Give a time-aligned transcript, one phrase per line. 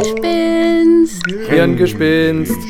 [0.00, 0.16] Gespinst.
[1.50, 2.64] Hirngespinst.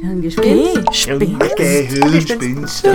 [0.00, 1.56] Hirngespinst.
[1.56, 2.86] Gehirnspinst.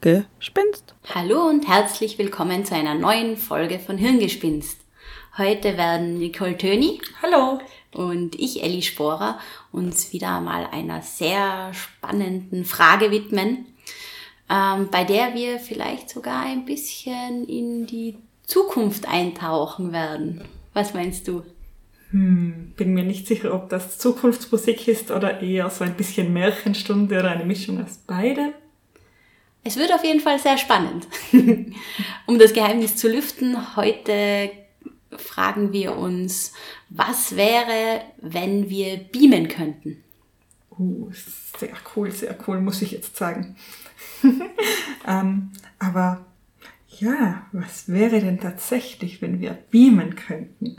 [0.00, 0.94] Hirngespinst.
[1.14, 4.78] Hallo und herzlich willkommen zu einer neuen Folge von Hirngespinst.
[5.38, 7.60] Heute werden Nicole Töni Hallo.
[7.94, 9.38] und ich, Elli Sporer,
[9.70, 13.71] uns wieder mal einer sehr spannenden Frage widmen,
[14.52, 20.42] ähm, bei der wir vielleicht sogar ein bisschen in die Zukunft eintauchen werden.
[20.74, 21.42] Was meinst du?
[22.10, 27.18] Hm, bin mir nicht sicher, ob das Zukunftsmusik ist oder eher so ein bisschen Märchenstunde
[27.18, 28.52] oder eine Mischung aus beidem.
[29.64, 31.06] Es wird auf jeden Fall sehr spannend.
[32.26, 34.50] um das Geheimnis zu lüften, heute
[35.16, 36.52] fragen wir uns,
[36.90, 40.02] was wäre, wenn wir beamen könnten?
[40.78, 41.10] Uh,
[41.58, 43.56] sehr cool, sehr cool, muss ich jetzt sagen.
[45.06, 46.24] ähm, aber
[46.98, 50.76] ja, was wäre denn tatsächlich, wenn wir beamen könnten?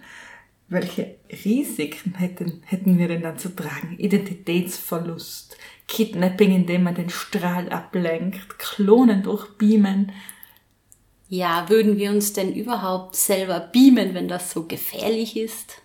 [0.69, 3.97] Welche Risiken hätten, hätten wir denn dann zu tragen?
[3.97, 10.11] Identitätsverlust, Kidnapping, indem man den Strahl ablenkt, Klonen durch Beamen.
[11.29, 15.81] Ja, würden wir uns denn überhaupt selber beamen, wenn das so gefährlich ist?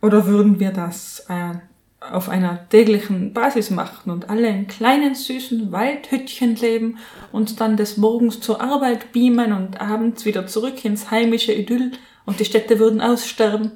[0.00, 1.54] Oder würden wir das äh,
[2.00, 6.98] auf einer täglichen Basis machen und alle in kleinen süßen Waldhüttchen leben
[7.32, 11.92] und dann des Morgens zur Arbeit beamen und abends wieder zurück ins heimische Idyll
[12.24, 13.72] und die Städte würden aussterben?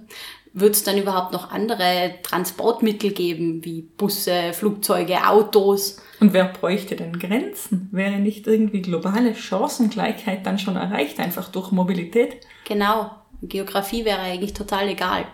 [0.55, 5.97] Wird es dann überhaupt noch andere Transportmittel geben, wie Busse, Flugzeuge, Autos?
[6.21, 7.89] Und wer bräuchte denn Grenzen?
[7.91, 12.37] Wäre nicht irgendwie globale Chancengleichheit dann schon erreicht, einfach durch Mobilität?
[12.69, 13.11] Genau.
[13.41, 15.25] Geografie wäre eigentlich total egal.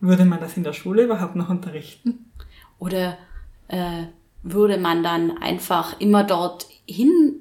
[0.00, 2.31] Würde man das in der Schule überhaupt noch unterrichten?
[2.82, 3.16] Oder
[3.68, 4.06] äh,
[4.42, 7.36] würde man dann einfach immer dort hin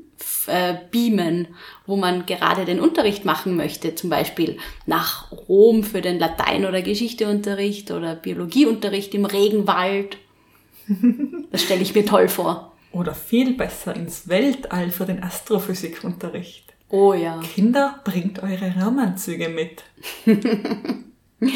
[0.45, 1.47] äh, beamen,
[1.87, 6.83] wo man gerade den Unterricht machen möchte, zum Beispiel nach Rom für den Latein- oder
[6.83, 10.17] Geschichteunterricht oder Biologieunterricht im Regenwald.
[11.51, 12.73] Das stelle ich mir toll vor.
[12.91, 16.71] Oder viel besser ins Weltall für den Astrophysikunterricht.
[16.89, 17.39] Oh ja.
[17.39, 19.83] Kinder, bringt eure Raumanzüge mit.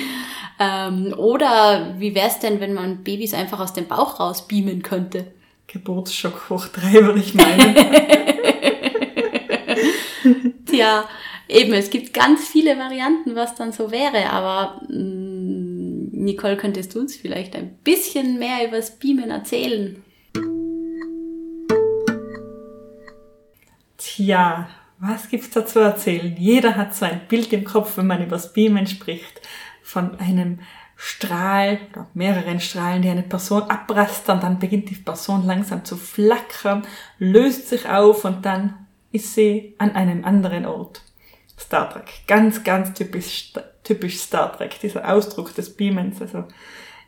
[0.57, 4.83] Ähm, oder wie wäre es denn, wenn man Babys einfach aus dem Bauch raus beamen
[4.83, 5.33] könnte?
[5.67, 7.75] Geburtsschock hoch drei, würde ich meinen.
[10.65, 11.03] Tja,
[11.49, 16.99] eben, es gibt ganz viele Varianten, was dann so wäre, aber mh, Nicole, könntest du
[16.99, 20.01] uns vielleicht ein bisschen mehr über das Beamen erzählen?
[23.97, 24.69] Tja,
[24.99, 26.33] was gibt's da zu erzählen?
[26.39, 29.41] Jeder hat so ein Bild im Kopf, wenn man über das Beamen spricht,
[29.85, 30.59] von einem
[30.95, 36.87] Strahl oder mehreren Strahlen, die eine Person abrastern, dann beginnt die Person langsam zu flackern,
[37.19, 41.01] löst sich auf und dann ist sie an einem anderen Ort.
[41.57, 42.11] Star Trek.
[42.27, 43.53] Ganz, ganz typisch,
[43.83, 46.19] typisch Star Trek, dieser Ausdruck des Beamens.
[46.19, 46.45] Also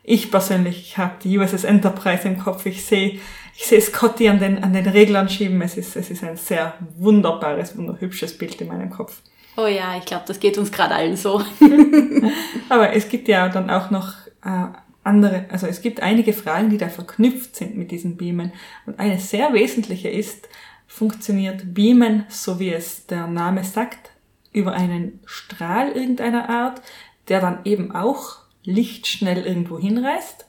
[0.04, 2.64] ich persönlich habe die USS Enterprise im Kopf.
[2.64, 3.18] Ich sehe
[3.56, 5.60] ich sehe Scotty an den, an den Reglern schieben.
[5.62, 9.20] Es ist, es ist ein sehr wunderbares, wunderhübsches Bild in meinem Kopf.
[9.58, 11.42] Oh ja, ich glaube, das geht uns gerade allen so.
[12.68, 14.12] Aber es gibt ja dann auch noch
[14.44, 14.66] äh,
[15.02, 18.52] andere, also es gibt einige Fragen, die da verknüpft sind mit diesen Beamen.
[18.86, 20.48] Und eine sehr wesentliche ist,
[20.86, 24.12] funktioniert Beamen, so wie es der Name sagt,
[24.52, 26.80] über einen Strahl irgendeiner Art,
[27.26, 30.46] der dann eben auch lichtschnell irgendwo hinreißt?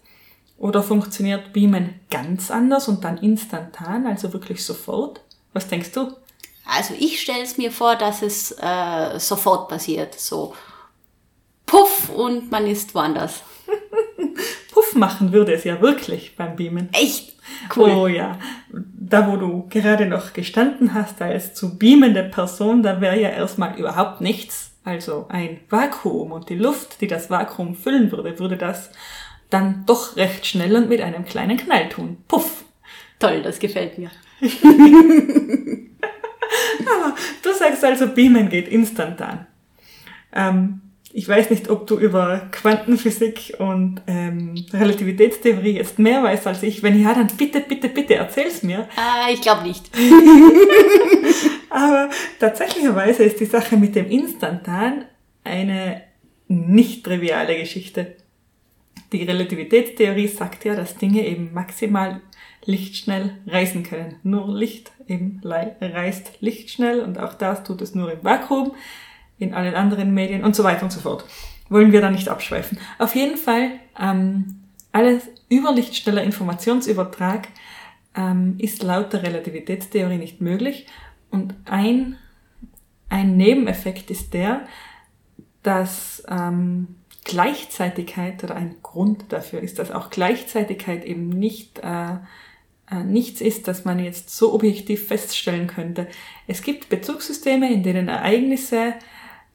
[0.59, 5.21] Oder funktioniert Beamen ganz anders und dann instantan, also wirklich sofort?
[5.51, 6.11] Was denkst du?
[6.75, 10.19] Also ich stelle es mir vor, dass es äh, sofort passiert.
[10.19, 10.53] So
[11.65, 13.43] puff und man ist woanders.
[14.71, 16.89] Puff machen würde es ja wirklich beim Beamen.
[16.93, 17.35] Echt?
[17.75, 17.89] Cool.
[17.91, 18.39] Oh ja.
[18.71, 23.77] Da, wo du gerade noch gestanden hast als zu beamende Person, da wäre ja erstmal
[23.77, 24.71] überhaupt nichts.
[24.83, 28.91] Also ein Vakuum und die Luft, die das Vakuum füllen würde, würde das
[29.49, 32.17] dann doch recht schnell und mit einem kleinen Knall tun.
[32.27, 32.63] Puff.
[33.19, 34.09] Toll, das gefällt mir.
[36.79, 39.47] Aber du sagst also, Beamen geht instantan.
[40.33, 40.81] Ähm,
[41.11, 46.83] ich weiß nicht, ob du über Quantenphysik und ähm, Relativitätstheorie jetzt mehr weißt als ich.
[46.83, 48.87] Wenn ja, dann bitte, bitte, bitte erzähl's mir.
[48.95, 49.89] Äh, ich glaube nicht.
[51.69, 52.09] Aber
[52.39, 55.05] tatsächlicherweise ist die Sache mit dem Instantan
[55.43, 56.03] eine
[56.47, 58.15] nicht triviale Geschichte.
[59.11, 62.21] Die Relativitätstheorie sagt ja, dass Dinge eben maximal
[62.69, 64.15] lichtschnell reisen können.
[64.23, 68.73] Nur Licht eben reist lichtschnell und auch das tut es nur im Vakuum,
[69.39, 71.25] in allen anderen Medien und so weiter und so fort.
[71.69, 72.77] Wollen wir da nicht abschweifen.
[72.99, 74.61] Auf jeden Fall, ähm,
[74.91, 77.47] alles überlichtschneller Informationsübertrag
[78.15, 80.87] ähm, ist laut der Relativitätstheorie nicht möglich
[81.31, 82.17] Und ein,
[83.07, 84.61] ein Nebeneffekt ist der,
[85.63, 92.17] dass ähm, Gleichzeitigkeit oder ein Grund dafür ist, dass auch Gleichzeitigkeit eben nicht äh,
[93.03, 96.07] nichts ist, das man jetzt so objektiv feststellen könnte.
[96.47, 98.95] Es gibt Bezugssysteme, in denen Ereignisse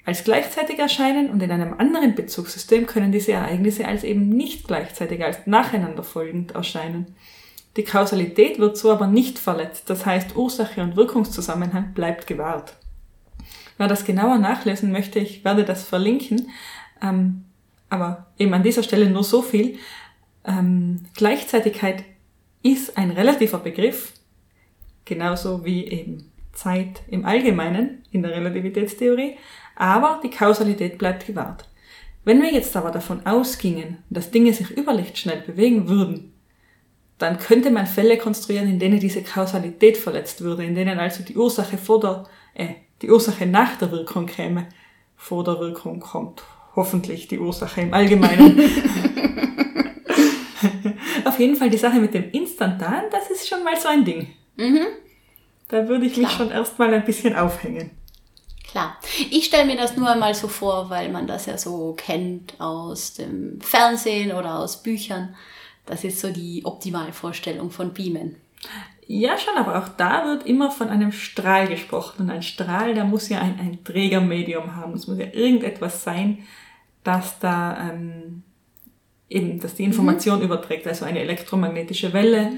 [0.05, 5.25] als gleichzeitig erscheinen und in einem anderen Bezugssystem können diese Ereignisse als eben nicht gleichzeitig,
[5.25, 7.15] als nacheinander folgend erscheinen.
[7.77, 12.77] Die Kausalität wird so aber nicht verletzt, das heißt Ursache und Wirkungszusammenhang bleibt gewahrt.
[13.79, 16.51] Wer das genauer nachlesen möchte, ich werde das verlinken,
[17.03, 17.45] ähm,
[17.89, 19.79] aber eben an dieser Stelle nur so viel.
[20.45, 22.05] Ähm, Gleichzeitigkeit
[22.65, 24.15] ist ein relativer Begriff,
[25.05, 29.37] genauso wie eben Zeit im Allgemeinen in der Relativitätstheorie,
[29.77, 31.69] aber die Kausalität bleibt gewahrt.
[32.25, 36.33] Wenn wir jetzt aber davon ausgingen, dass Dinge sich überlichtschnell bewegen würden,
[37.19, 41.37] dann könnte man Fälle konstruieren, in denen diese Kausalität verletzt würde, in denen also die
[41.37, 42.25] Ursache vor der,
[42.55, 44.69] äh, die Ursache nach der Wirkung käme.
[45.17, 46.43] Vor der Wirkung kommt
[46.75, 48.59] hoffentlich die Ursache im Allgemeinen.
[51.35, 54.29] Auf jeden Fall die Sache mit dem Instantan, das ist schon mal so ein Ding.
[54.55, 54.87] Mhm.
[55.67, 56.27] Da würde ich Klar.
[56.27, 57.91] mich schon erstmal ein bisschen aufhängen.
[58.71, 58.97] Klar.
[59.33, 63.15] Ich stelle mir das nur einmal so vor, weil man das ja so kennt aus
[63.15, 65.35] dem Fernsehen oder aus Büchern.
[65.87, 68.37] Das ist so die optimale Vorstellung von Beamen.
[69.09, 72.23] Ja, schon, aber auch da wird immer von einem Strahl gesprochen.
[72.23, 74.95] Und ein Strahl, der muss ja ein, ein Trägermedium haben.
[74.95, 76.47] Es muss ja irgendetwas sein,
[77.03, 78.45] das da ähm,
[79.35, 80.87] eben, dass die Information überträgt.
[80.87, 82.53] Also eine elektromagnetische Welle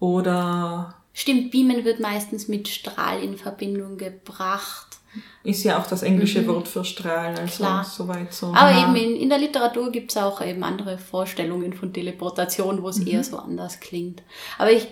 [0.00, 4.98] oder Stimmt, Beamen wird meistens mit Strahl in Verbindung gebracht.
[5.44, 7.84] ist ja auch das englische Wort für Strahl, also Klar.
[7.84, 8.48] soweit so.
[8.48, 8.82] Aber nah.
[8.82, 13.22] eben in, in der Literatur gibt's auch eben andere Vorstellungen von Teleportation, wo es eher
[13.22, 14.22] so anders klingt.
[14.58, 14.88] Aber ich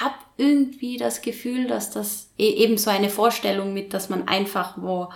[0.00, 4.74] habe irgendwie das Gefühl, dass das e- eben so eine Vorstellung mit, dass man einfach
[4.76, 5.08] wo,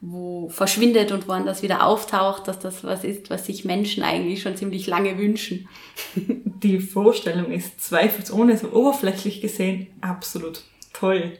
[0.00, 4.56] wo verschwindet und woanders wieder auftaucht, dass das was ist, was sich Menschen eigentlich schon
[4.56, 5.68] ziemlich lange wünschen.
[6.16, 10.62] die Vorstellung ist zweifelsohne so oberflächlich gesehen absolut
[10.92, 11.38] toll.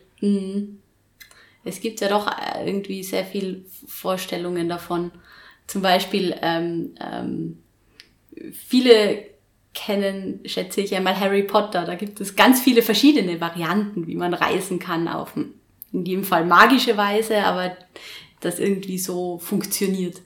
[1.65, 5.11] Es gibt ja doch äh, irgendwie sehr viel Vorstellungen davon.
[5.67, 7.59] Zum Beispiel, ähm, ähm,
[8.53, 9.25] viele
[9.73, 11.85] kennen, schätze ich einmal, Harry Potter.
[11.85, 16.45] Da gibt es ganz viele verschiedene Varianten, wie man reisen kann, auf in jedem Fall
[16.45, 17.77] magische Weise, aber
[18.45, 20.21] das irgendwie so funktioniert.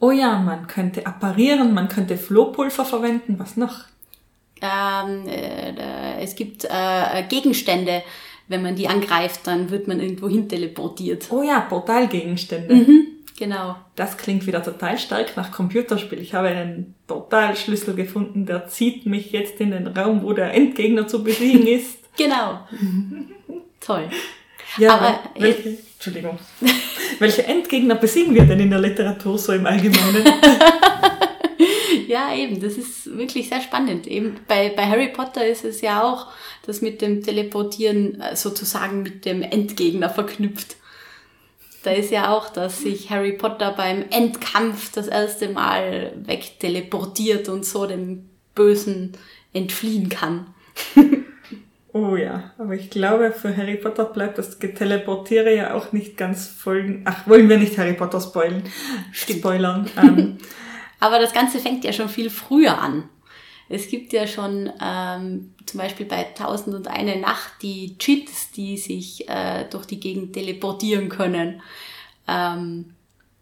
[0.00, 3.84] Oh ja, man könnte apparieren, man könnte Flohpulver verwenden, was noch?
[4.60, 8.02] Ähm, äh, es gibt äh, Gegenstände,
[8.48, 11.26] wenn man die angreift, dann wird man irgendwo hin teleportiert.
[11.30, 12.74] Oh ja, Portalgegenstände.
[12.74, 13.06] Mhm.
[13.38, 13.76] Genau.
[13.96, 16.20] Das klingt wieder total stark nach Computerspiel.
[16.20, 21.08] Ich habe einen Portalschlüssel gefunden, der zieht mich jetzt in den Raum, wo der Endgegner
[21.08, 21.98] zu besiegen ist.
[22.16, 22.60] Genau.
[23.80, 24.08] Toll.
[24.78, 26.38] Ja, Aber, welche, Entschuldigung.
[27.18, 30.24] welche Endgegner besiegen wir denn in der Literatur so im Allgemeinen?
[32.12, 34.06] Ja, eben, das ist wirklich sehr spannend.
[34.06, 36.26] Eben bei, bei Harry Potter ist es ja auch
[36.66, 40.76] das mit dem Teleportieren äh, sozusagen mit dem Endgegner verknüpft.
[41.84, 47.64] Da ist ja auch, dass sich Harry Potter beim Endkampf das erste Mal wegteleportiert und
[47.64, 49.12] so dem Bösen
[49.54, 50.48] entfliehen kann.
[51.94, 56.46] Oh ja, aber ich glaube, für Harry Potter bleibt das Geteleportiere ja auch nicht ganz
[56.48, 57.02] folgen.
[57.04, 58.62] Ach, wollen wir nicht Harry Potter spoilen?
[59.12, 59.40] Stimmt.
[59.40, 59.90] Spoilern.
[59.96, 60.38] Ähm,
[61.00, 63.08] Aber das Ganze fängt ja schon viel früher an.
[63.68, 68.76] Es gibt ja schon ähm, zum Beispiel bei Tausend und eine Nacht die Cheats, die
[68.78, 71.60] sich äh, durch die Gegend teleportieren können.
[72.28, 72.94] Ähm,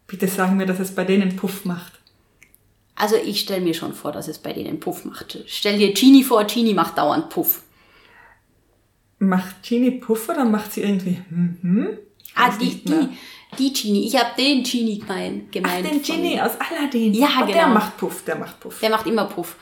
[0.07, 1.93] bitte sagen mir, dass es bei denen Puff macht.
[2.95, 5.37] also ich stelle mir schon vor, dass es bei denen Puff macht.
[5.47, 7.63] Stell dir Genie vor, Genie macht dauernd Puff.
[9.23, 11.97] Macht Genie Puff oder macht sie irgendwie mhm?
[12.23, 13.09] Ich Ah, die, die,
[13.59, 14.07] die Genie.
[14.07, 15.85] Ich habe den Genie gemein, Ach, gemeint.
[15.85, 17.13] den von- Genie aus Aladdin.
[17.13, 17.67] Ja, Der genau.
[17.75, 18.79] macht Puff, der macht Puff.
[18.79, 19.57] Der macht immer Puff.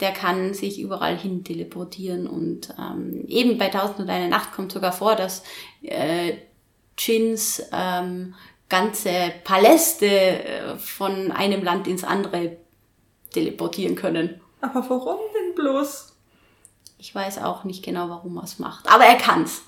[0.00, 4.72] Der kann sich überall hin teleportieren und ähm, eben bei Tausend und eine Nacht kommt
[4.72, 5.42] sogar vor, dass
[5.82, 6.32] äh,
[6.98, 8.34] Djinns ähm,
[8.68, 9.10] ganze
[9.44, 12.56] Paläste äh, von einem Land ins andere
[13.32, 14.40] teleportieren können.
[14.60, 16.11] Aber warum denn bloß?
[17.02, 19.64] Ich weiß auch nicht genau, warum er es macht, aber er kann's.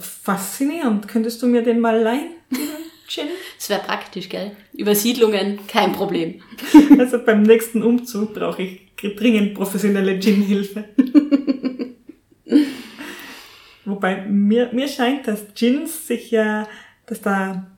[0.00, 1.06] Faszinierend.
[1.06, 2.32] Könntest du mir den mal leihen?
[3.56, 4.56] Es wäre praktisch, gell?
[4.72, 6.42] Übersiedlungen, kein Problem.
[6.98, 10.84] Also beim nächsten Umzug brauche ich dringend professionelle Gin-Hilfe.
[13.84, 16.66] Wobei mir, mir scheint, dass Gins sich ja,
[17.06, 17.71] dass da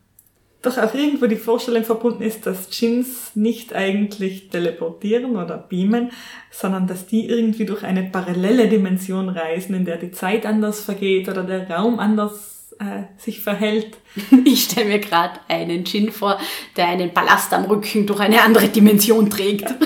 [0.66, 6.10] doch auch irgendwo die Vorstellung verbunden ist, dass Gins nicht eigentlich teleportieren oder beamen,
[6.50, 11.28] sondern dass die irgendwie durch eine parallele Dimension reisen, in der die Zeit anders vergeht
[11.28, 13.96] oder der Raum anders äh, sich verhält.
[14.44, 16.38] Ich stelle mir gerade einen Djinn vor,
[16.76, 19.74] der einen Ballast am Rücken durch eine andere Dimension trägt.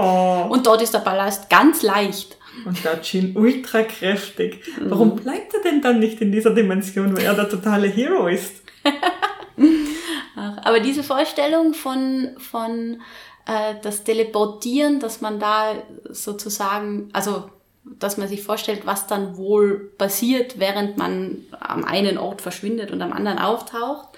[0.00, 0.46] Oh.
[0.50, 2.37] Und dort ist der Ballast ganz leicht.
[2.64, 4.64] Und der Jin ultra kräftig.
[4.80, 8.62] Warum bleibt er denn dann nicht in dieser Dimension, wo er der totale Hero ist?
[10.36, 13.00] Ach, Aber diese Vorstellung von, von
[13.46, 15.74] äh, das Teleportieren, dass man da
[16.10, 17.50] sozusagen, also
[17.84, 23.00] dass man sich vorstellt, was dann wohl passiert, während man am einen Ort verschwindet und
[23.00, 24.08] am anderen auftaucht,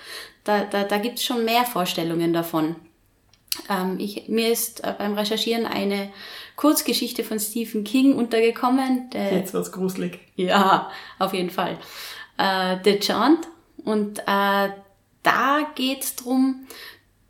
[0.45, 2.77] da, da, da gibt es schon mehr Vorstellungen davon.
[3.71, 6.11] Ähm, ich, mir ist äh, beim Recherchieren eine
[6.57, 9.09] Kurzgeschichte von Stephen King untergekommen.
[9.11, 10.19] Der, Jetzt wird's gruselig.
[10.37, 11.79] ja, auf jeden Fall.
[12.37, 13.49] Äh, The Chant.
[13.85, 14.69] Und äh,
[15.23, 16.67] da geht's drum,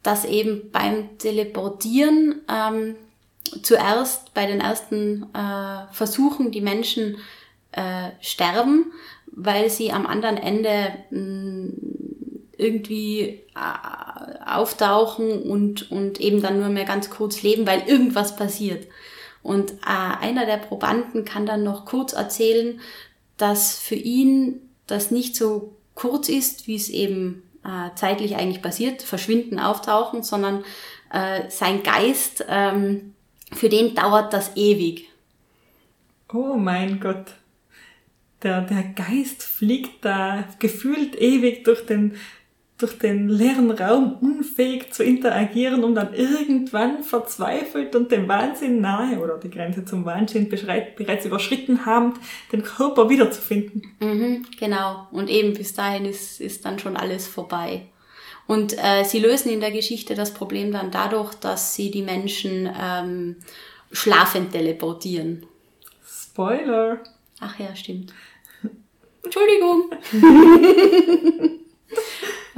[0.02, 2.96] dass eben beim Teleportieren ähm,
[3.62, 7.18] zuerst bei den ersten äh, Versuchen die Menschen
[7.72, 8.92] äh, sterben,
[9.26, 11.72] weil sie am anderen Ende mh,
[12.60, 18.86] irgendwie äh, auftauchen und, und eben dann nur mehr ganz kurz leben, weil irgendwas passiert.
[19.42, 19.76] Und äh,
[20.20, 22.80] einer der Probanden kann dann noch kurz erzählen,
[23.36, 29.02] dass für ihn das nicht so kurz ist, wie es eben äh, zeitlich eigentlich passiert,
[29.02, 30.64] verschwinden, auftauchen, sondern
[31.12, 33.14] äh, sein Geist, ähm,
[33.52, 35.08] für den dauert das ewig.
[36.32, 37.34] Oh mein Gott.
[38.42, 42.16] Der, der Geist fliegt da gefühlt ewig durch den,
[42.80, 49.18] durch den leeren Raum, unfähig zu interagieren, um dann irgendwann verzweifelt und dem Wahnsinn nahe
[49.18, 52.16] oder die Grenze zum Wahnsinn bereits überschritten habend,
[52.52, 53.82] den Körper wiederzufinden.
[54.00, 55.06] Mhm, genau.
[55.10, 57.82] Und eben bis dahin ist, ist dann schon alles vorbei.
[58.46, 62.68] Und äh, sie lösen in der Geschichte das Problem dann dadurch, dass sie die Menschen
[62.80, 63.36] ähm,
[63.92, 65.46] schlafend teleportieren.
[66.04, 66.98] Spoiler.
[67.38, 68.12] Ach ja, stimmt.
[69.22, 69.90] Entschuldigung.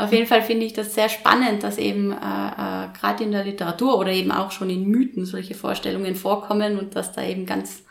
[0.03, 3.45] Auf jeden Fall finde ich das sehr spannend, dass eben äh, äh, gerade in der
[3.45, 7.85] Literatur oder eben auch schon in Mythen solche Vorstellungen vorkommen und dass da eben ganz,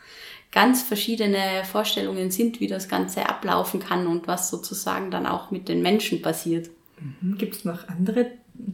[0.50, 5.70] ganz verschiedene Vorstellungen sind, wie das Ganze ablaufen kann und was sozusagen dann auch mit
[5.70, 6.68] den Menschen passiert.
[7.38, 8.26] Gibt es noch andere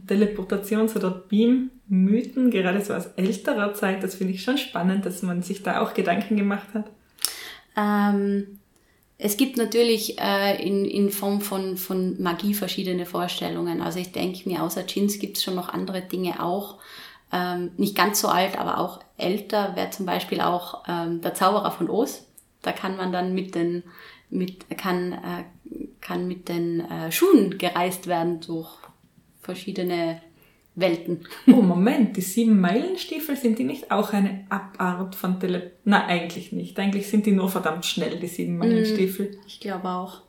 [0.05, 4.03] Teleportations- oder Beam-Mythen, gerade so aus älterer Zeit?
[4.03, 6.91] Das finde ich schon spannend, dass man sich da auch Gedanken gemacht hat.
[7.77, 8.58] Ähm,
[9.21, 13.81] es gibt natürlich äh, in, in Form von, von Magie verschiedene Vorstellungen.
[13.81, 16.77] Also ich denke mir, außer Djinns gibt es schon noch andere Dinge auch.
[17.33, 21.71] Ähm, nicht ganz so alt, aber auch älter wäre zum Beispiel auch ähm, der Zauberer
[21.71, 22.27] von Oz.
[22.61, 23.83] Da kann man dann mit den,
[24.29, 25.43] mit, kann, äh,
[25.99, 28.69] kann mit den äh, Schuhen gereist werden durch
[29.41, 30.21] verschiedene
[30.75, 31.27] Welten.
[31.47, 35.73] Oh, Moment, die sieben Meilenstiefel, sind die nicht auch eine Abart von Tele...
[35.83, 36.79] Na, eigentlich nicht.
[36.79, 39.37] Eigentlich sind die nur verdammt schnell, die sieben Meilenstiefel.
[39.45, 40.21] Ich glaube auch.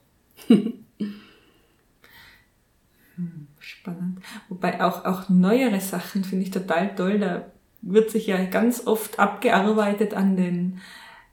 [3.59, 4.21] Spannend.
[4.49, 7.19] Wobei auch, auch neuere Sachen finde ich total toll.
[7.19, 10.81] Da wird sich ja ganz oft abgearbeitet an den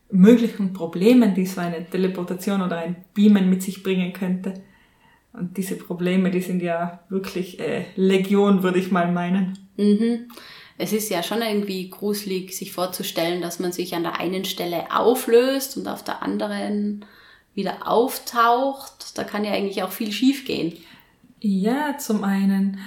[0.10, 4.54] möglichen Problemen, die so eine Teleportation oder ein Beamen mit sich bringen könnte.
[5.38, 9.58] Und diese Probleme, die sind ja wirklich äh, Legion, würde ich mal meinen.
[9.77, 10.29] Mhm.
[10.79, 14.91] Es ist ja schon irgendwie gruselig, sich vorzustellen, dass man sich an der einen Stelle
[14.91, 17.06] auflöst und auf der anderen
[17.53, 19.17] wieder auftaucht.
[19.17, 20.74] Da kann ja eigentlich auch viel schiefgehen.
[21.39, 22.79] Ja, zum einen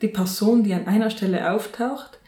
[0.00, 2.20] die Person, die an einer Stelle auftaucht.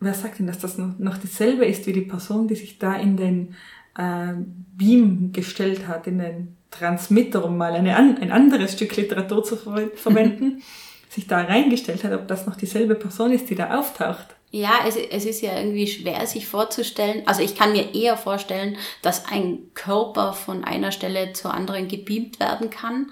[0.00, 3.16] Wer sagt denn, dass das noch, dieselbe ist wie die Person, die sich da in
[3.16, 3.54] den
[3.96, 4.34] äh,
[4.76, 9.88] Beam gestellt hat, in den Transmitter, um mal eine, ein anderes Stück Literatur zu ver
[9.94, 10.62] verwenden,
[11.08, 14.34] sich da reingestellt hat, ob das noch dieselbe Person ist, die da auftaucht.
[14.50, 17.22] Ja, es, es ist ja irgendwie schwer, sich vorzustellen.
[17.26, 22.38] Also ich kann mir eher vorstellen, dass ein Körper von einer Stelle zur anderen gebeamt
[22.40, 23.10] werden kann.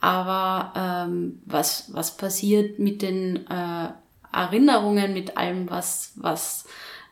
[0.00, 0.74] Aber
[1.08, 3.88] ähm, was, was passiert mit den äh,
[4.30, 6.66] Erinnerungen, mit allem, was, was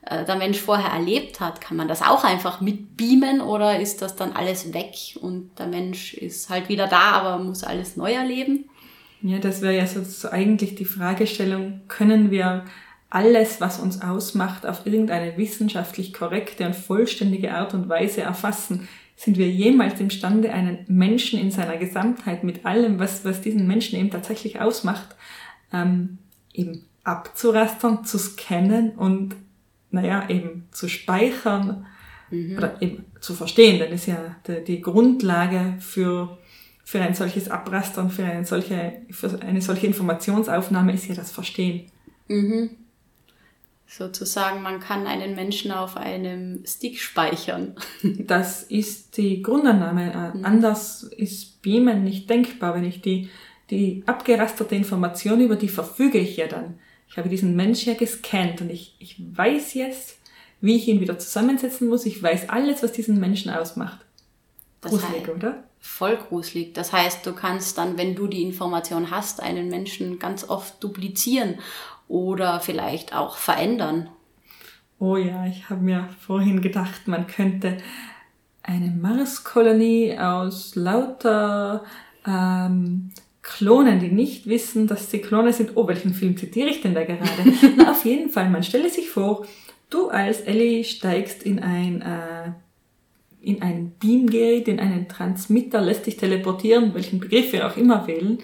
[0.07, 1.61] äh, der Mensch vorher erlebt hat?
[1.61, 6.15] Kann man das auch einfach mitbeamen oder ist das dann alles weg und der Mensch
[6.15, 8.65] ist halt wieder da, aber muss alles neu erleben?
[9.23, 12.65] Ja, das wäre ja so, eigentlich die Fragestellung, können wir
[13.09, 18.89] alles, was uns ausmacht, auf irgendeine wissenschaftlich korrekte und vollständige Art und Weise erfassen?
[19.15, 23.99] Sind wir jemals imstande, einen Menschen in seiner Gesamtheit mit allem, was, was diesen Menschen
[23.99, 25.15] eben tatsächlich ausmacht,
[25.73, 26.19] ähm,
[26.53, 29.37] eben abzurastern, zu scannen und,
[29.93, 31.87] naja, eben zu speichern
[32.31, 33.79] oder eben zu verstehen?
[33.79, 36.39] Denn ist ja die, die Grundlage für
[36.85, 41.91] für ein solches Abrastern, für eine solche, für eine solche Informationsaufnahme ist ja das Verstehen.
[42.29, 42.71] Mhm.
[43.87, 47.77] Sozusagen, man kann einen Menschen auf einem Stick speichern.
[48.03, 50.13] Das ist die Grundannahme.
[50.13, 52.75] Äh, Anders ist Beamen nicht denkbar.
[52.75, 53.29] Wenn ich die,
[53.71, 56.79] die abgerasterte Information, über die verfüge ich ja dann.
[57.13, 60.17] Ich habe diesen Mensch ja gescannt und ich, ich weiß jetzt,
[60.63, 62.07] wie ich ihn wieder zusammensetzen muss.
[62.07, 63.99] Ich weiß alles, was diesen Menschen ausmacht.
[64.81, 65.65] Das Gruselig, heißt- oder?
[65.79, 66.73] Voll gruselig.
[66.73, 71.59] Das heißt, du kannst dann, wenn du die Information hast, einen Menschen ganz oft duplizieren
[72.09, 74.09] oder vielleicht auch verändern.
[74.99, 77.77] Oh ja, ich habe mir vorhin gedacht, man könnte
[78.63, 81.85] eine Marskolonie aus lauter
[82.27, 83.11] ähm,
[83.43, 85.73] Klonen, die nicht wissen, dass sie Klone sind.
[85.75, 87.53] Oh, welchen Film zitiere ich denn da gerade?
[87.77, 89.47] Na, auf jeden Fall, man stelle sich vor,
[89.91, 92.53] du als Ellie steigst in ein, äh,
[93.41, 98.39] in ein Beamgerät, in einen Transmitter, lässt dich teleportieren, welchen Begriff wir auch immer wählen,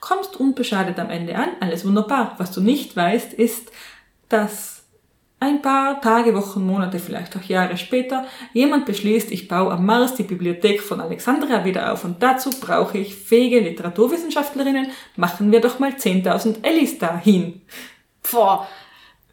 [0.00, 2.34] kommst unbeschadet am Ende an, alles wunderbar.
[2.38, 3.72] Was du nicht weißt, ist,
[4.28, 4.81] dass
[5.42, 10.14] ein paar Tage, Wochen, Monate, vielleicht auch Jahre später jemand beschließt, ich baue am Mars
[10.14, 15.80] die Bibliothek von Alexandria wieder auf und dazu brauche ich fähige Literaturwissenschaftlerinnen, machen wir doch
[15.80, 17.60] mal 10.000 Ellis dahin.
[18.30, 18.68] Boah,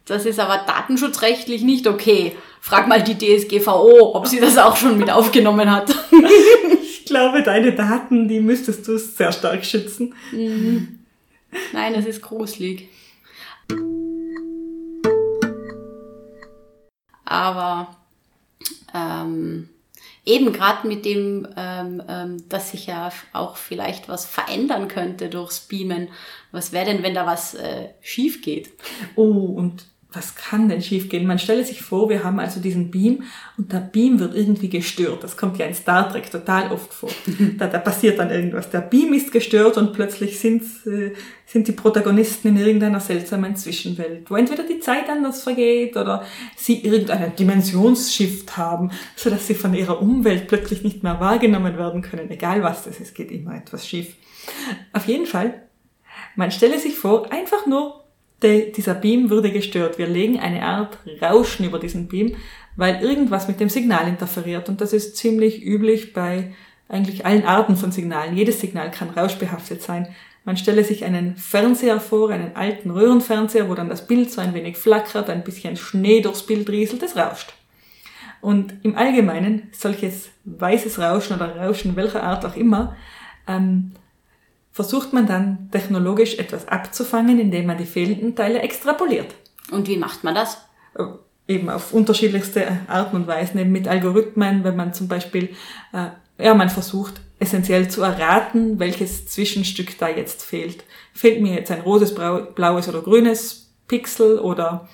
[0.05, 2.35] das ist aber datenschutzrechtlich nicht okay.
[2.59, 5.93] Frag mal die DSGVO, ob sie das auch schon mit aufgenommen hat.
[6.81, 10.13] Ich glaube, deine Daten, die müsstest du sehr stark schützen.
[11.73, 12.87] Nein, es ist gruselig.
[17.29, 17.95] Aber
[18.93, 19.69] ähm,
[20.25, 25.59] eben gerade mit dem, ähm, ähm, dass sich ja auch vielleicht was verändern könnte durchs
[25.59, 26.09] Beamen.
[26.51, 28.71] Was wäre denn, wenn da was äh, schief geht?
[29.15, 31.27] Oh, und was kann denn schiefgehen?
[31.27, 33.23] Man stelle sich vor, wir haben also diesen Beam
[33.57, 35.23] und der Beam wird irgendwie gestört.
[35.23, 37.09] Das kommt ja in Star Trek total oft vor.
[37.57, 38.69] Da, da passiert dann irgendwas.
[38.69, 41.13] Der Beam ist gestört und plötzlich sind, äh,
[41.45, 46.23] sind die Protagonisten in irgendeiner seltsamen Zwischenwelt, wo entweder die Zeit anders vergeht oder
[46.55, 52.29] sie irgendeinen Dimensionsshift haben, sodass sie von ihrer Umwelt plötzlich nicht mehr wahrgenommen werden können.
[52.29, 54.15] Egal was das ist, geht immer etwas schief.
[54.93, 55.61] Auf jeden Fall
[56.35, 58.03] man stelle sich vor, einfach nur
[58.41, 59.97] der, dieser Beam würde gestört.
[59.97, 62.35] Wir legen eine Art Rauschen über diesen Beam,
[62.75, 64.69] weil irgendwas mit dem Signal interferiert.
[64.69, 66.53] Und das ist ziemlich üblich bei
[66.87, 68.35] eigentlich allen Arten von Signalen.
[68.35, 70.07] Jedes Signal kann rauschbehaftet sein.
[70.45, 74.53] Man stelle sich einen Fernseher vor, einen alten Röhrenfernseher, wo dann das Bild so ein
[74.53, 77.53] wenig flackert, ein bisschen Schnee durchs Bild rieselt, es rauscht.
[78.41, 82.95] Und im Allgemeinen solches weißes Rauschen oder Rauschen welcher Art auch immer,
[83.47, 83.91] ähm,
[84.79, 89.35] versucht man dann technologisch etwas abzufangen, indem man die fehlenden Teile extrapoliert.
[89.71, 90.57] Und wie macht man das?
[90.97, 91.03] Äh,
[91.49, 95.49] Eben auf unterschiedlichste Arten und Weisen, eben mit Algorithmen, wenn man zum Beispiel,
[95.91, 96.11] äh,
[96.41, 100.85] ja, man versucht essentiell zu erraten, welches Zwischenstück da jetzt fehlt.
[101.11, 104.87] Fehlt mir jetzt ein rotes, blaues oder grünes Pixel oder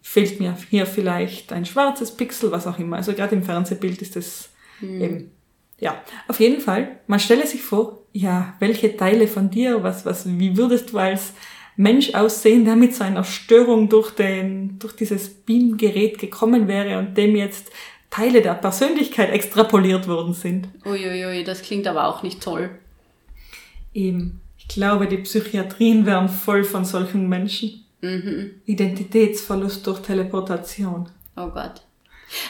[0.00, 2.96] fehlt mir hier vielleicht ein schwarzes Pixel, was auch immer.
[2.96, 4.48] Also gerade im Fernsehbild ist das
[4.80, 5.32] eben,
[5.78, 6.02] ja.
[6.28, 10.56] Auf jeden Fall, man stelle sich vor, ja, welche Teile von dir, was, was, wie
[10.56, 11.34] würdest du als
[11.76, 17.16] Mensch aussehen, der mit so einer Störung durch den, durch dieses Beamgerät gekommen wäre und
[17.16, 17.70] dem jetzt
[18.08, 20.68] Teile der Persönlichkeit extrapoliert worden sind.
[20.86, 22.70] Uiuiui, das klingt aber auch nicht toll.
[23.92, 27.84] Eben, ich glaube, die Psychiatrien wären voll von solchen Menschen.
[28.66, 31.08] Identitätsverlust durch Teleportation.
[31.36, 31.82] Oh Gott.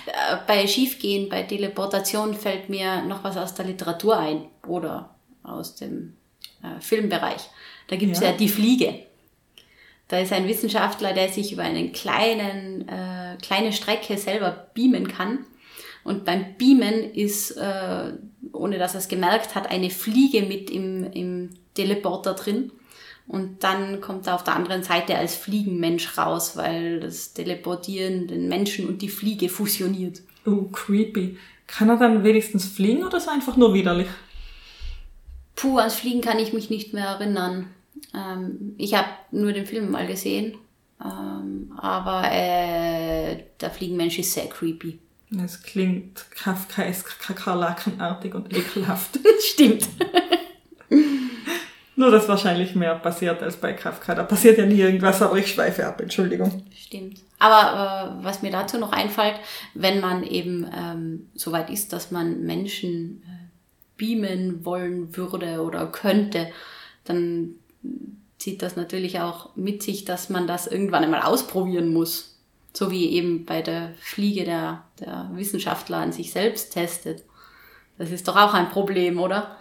[0.07, 5.77] Äh, Bei Schiefgehen, bei Teleportation fällt mir noch was aus der Literatur ein oder aus
[5.77, 6.17] dem
[6.63, 7.43] äh, Filmbereich.
[7.89, 8.31] Da gibt's Ja.
[8.31, 8.37] ja.
[8.37, 9.01] die Fliege.
[10.09, 15.45] Da ist ein Wissenschaftler, der sich über eine kleinen, äh, kleine Strecke selber beamen kann.
[16.05, 18.13] Und beim Beamen ist, äh,
[18.53, 22.71] ohne dass er es gemerkt hat, eine Fliege mit im, im Teleporter drin.
[23.29, 28.49] Und dann kommt er auf der anderen Seite als Fliegenmensch raus, weil das Teleportieren den
[28.49, 30.23] Menschen und die Fliege fusioniert.
[30.45, 31.37] Oh, creepy.
[31.67, 34.07] Kann er dann wenigstens fliegen oder ist er einfach nur widerlich?
[35.57, 37.67] Puh, ans Fliegen kann ich mich nicht mehr erinnern.
[38.15, 40.57] Ähm, ich habe nur den Film mal gesehen.
[41.05, 44.99] Ähm, aber äh, der Fliegenmensch ist sehr creepy.
[45.45, 49.19] Es klingt kafkaesk, kakerlakenartig und ekelhaft.
[49.41, 49.89] Stimmt.
[51.99, 54.15] Nur, dass wahrscheinlich mehr passiert als bei Kafka.
[54.15, 56.63] Da passiert ja nie irgendwas, aber ich schweife ab, Entschuldigung.
[56.77, 57.21] Stimmt.
[57.39, 59.37] Aber äh, was mir dazu noch einfällt,
[59.73, 63.47] wenn man eben ähm, so weit ist, dass man Menschen äh,
[63.97, 66.49] beamen wollen würde oder könnte,
[67.05, 67.55] dann
[68.39, 72.39] zieht das natürlich auch mit sich, dass man das irgendwann einmal ausprobieren muss.
[72.75, 77.25] So wie eben bei der Fliege der, der Wissenschaftler an sich selbst testet.
[77.97, 79.56] Das ist doch auch ein Problem, oder?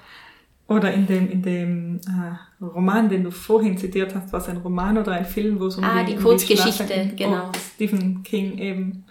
[0.68, 4.58] Oder in dem, in dem äh, Roman, den du vorhin zitiert hast, war es ein
[4.58, 7.50] Roman oder ein Film, wo es um Ah, die, die um Kurzgeschichte, Schlafenken- genau.
[7.50, 9.06] Oh, Stephen King eben.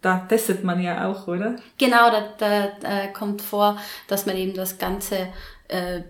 [0.00, 1.56] Da testet man ja auch, oder?
[1.78, 2.64] Genau, da, da
[3.04, 5.28] äh, kommt vor, dass man eben das ganze
[5.68, 6.02] äh,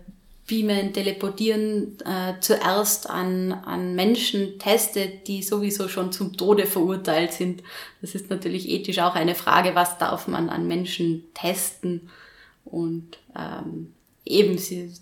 [0.46, 7.64] Beamen, Teleportieren äh, zuerst an, an Menschen testet, die sowieso schon zum Tode verurteilt sind.
[8.00, 12.10] Das ist natürlich ethisch auch eine Frage, was darf man an Menschen testen.
[12.64, 13.92] Und ähm,
[14.26, 14.58] eben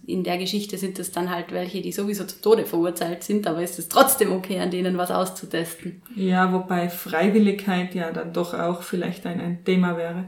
[0.07, 3.63] in der Geschichte sind es dann halt welche, die sowieso zum Tode verurteilt sind, aber
[3.63, 6.03] ist es trotzdem okay, an denen was auszutesten.
[6.15, 10.27] Ja, wobei Freiwilligkeit ja dann doch auch vielleicht ein, ein Thema wäre.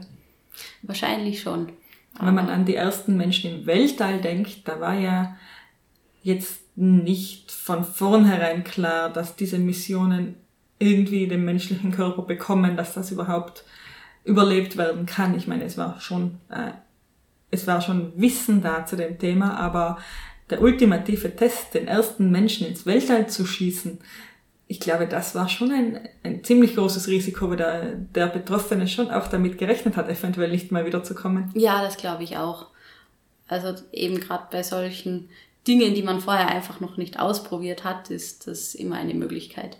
[0.81, 1.69] Wahrscheinlich schon.
[2.19, 5.37] Wenn man an die ersten Menschen im Weltall denkt, da war ja
[6.23, 10.35] jetzt nicht von vornherein klar, dass diese Missionen
[10.79, 13.63] irgendwie den menschlichen Körper bekommen, dass das überhaupt
[14.23, 15.35] überlebt werden kann.
[15.35, 16.71] Ich meine, es war schon, äh,
[17.51, 19.97] es war schon Wissen da zu dem Thema, aber
[20.49, 23.99] der ultimative Test, den ersten Menschen ins Weltall zu schießen,
[24.69, 29.09] ich glaube, das war schon ein, ein ziemlich großes Risiko, weil der, der Betroffene schon
[29.09, 31.51] auch damit gerechnet hat, eventuell nicht mal wiederzukommen.
[31.53, 32.67] Ja, das glaube ich auch.
[33.47, 35.29] Also eben gerade bei solchen
[35.67, 39.77] Dingen, die man vorher einfach noch nicht ausprobiert hat, ist das immer eine Möglichkeit.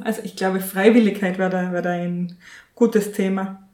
[0.00, 2.36] Also ich glaube, Freiwilligkeit wäre da, wäre da ein
[2.74, 3.67] gutes Thema.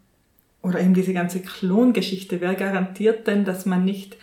[0.65, 2.41] Oder eben diese ganze Klongeschichte.
[2.41, 4.17] Wer garantiert denn, dass man nicht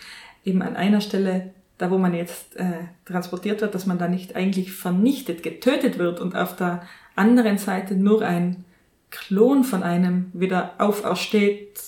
[0.44, 4.36] eben an einer Stelle, da wo man jetzt äh, transportiert wird, dass man da nicht
[4.36, 6.82] eigentlich vernichtet, getötet wird und auf der
[7.16, 8.66] anderen Seite nur ein
[9.12, 11.80] Klon von einem wieder aufersteht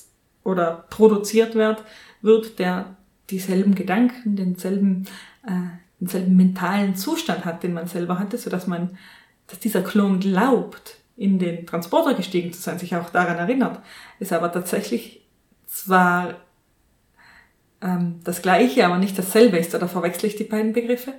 [0.43, 1.83] oder produziert wird,
[2.21, 2.95] wird, der
[3.31, 5.07] dieselben Gedanken, denselben,
[5.47, 8.99] äh, denselben mentalen Zustand hat, den man selber hatte, so dass man,
[9.47, 13.79] dass dieser Klon glaubt, in den Transporter gestiegen zu sein, sich auch daran erinnert,
[14.19, 15.25] ist aber tatsächlich
[15.65, 16.35] zwar
[17.81, 21.13] ähm, das Gleiche, aber nicht dasselbe ist, oder verwechsel ich die beiden Begriffe?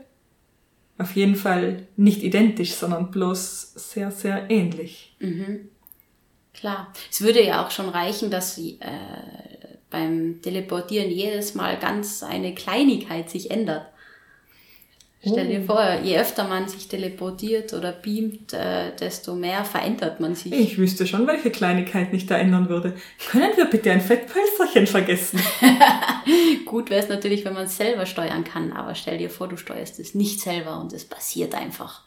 [0.99, 5.17] Auf jeden Fall nicht identisch, sondern bloß sehr, sehr ähnlich.
[5.19, 5.69] Mhm.
[6.53, 6.93] Klar.
[7.11, 12.55] Es würde ja auch schon reichen, dass sie, äh, beim Teleportieren jedes Mal ganz eine
[12.55, 13.87] Kleinigkeit sich ändert.
[15.27, 15.67] Stell dir Oh.
[15.73, 20.53] vor, je öfter man sich teleportiert oder beamt, äh, desto mehr verändert man sich.
[20.53, 22.95] Ich wüsste schon, welche Kleinigkeit mich da ändern würde.
[23.31, 25.41] Können wir bitte ein Fettpölsterchen vergessen?
[26.67, 29.57] Gut wäre es natürlich, wenn man es selber steuern kann, aber stell dir vor, du
[29.57, 32.03] steuerst es nicht selber und es passiert einfach.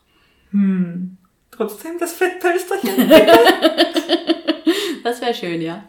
[0.52, 1.18] Hm.
[1.52, 3.12] Trotzdem das Fettpölsterchen.
[5.04, 5.86] Das wäre schön, ja.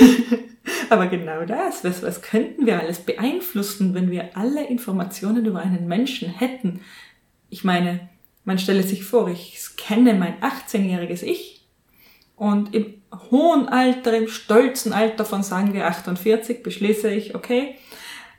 [0.90, 5.86] Aber genau das, was, was könnten wir alles beeinflussen, wenn wir alle Informationen über einen
[5.86, 6.80] Menschen hätten?
[7.50, 8.08] Ich meine,
[8.44, 11.66] man stelle sich vor, ich kenne mein 18-jähriges Ich
[12.36, 17.76] und im hohen Alter, im stolzen Alter von sagen wir 48, beschließe ich, okay,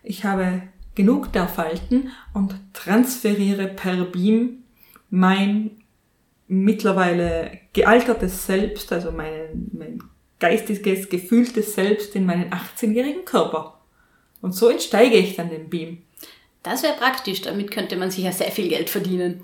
[0.04, 0.64] ich habe
[0.96, 4.64] genug der Falten und transferiere per Beam
[5.10, 5.84] mein
[6.48, 10.02] mittlerweile gealtertes Selbst, also mein, mein
[10.40, 13.80] geistiges, gefühltes Selbst in meinen 18-jährigen Körper.
[14.42, 16.04] Und so entsteige ich dann den Beam.
[16.64, 19.44] Das wäre praktisch, damit könnte man sich ja sehr viel Geld verdienen.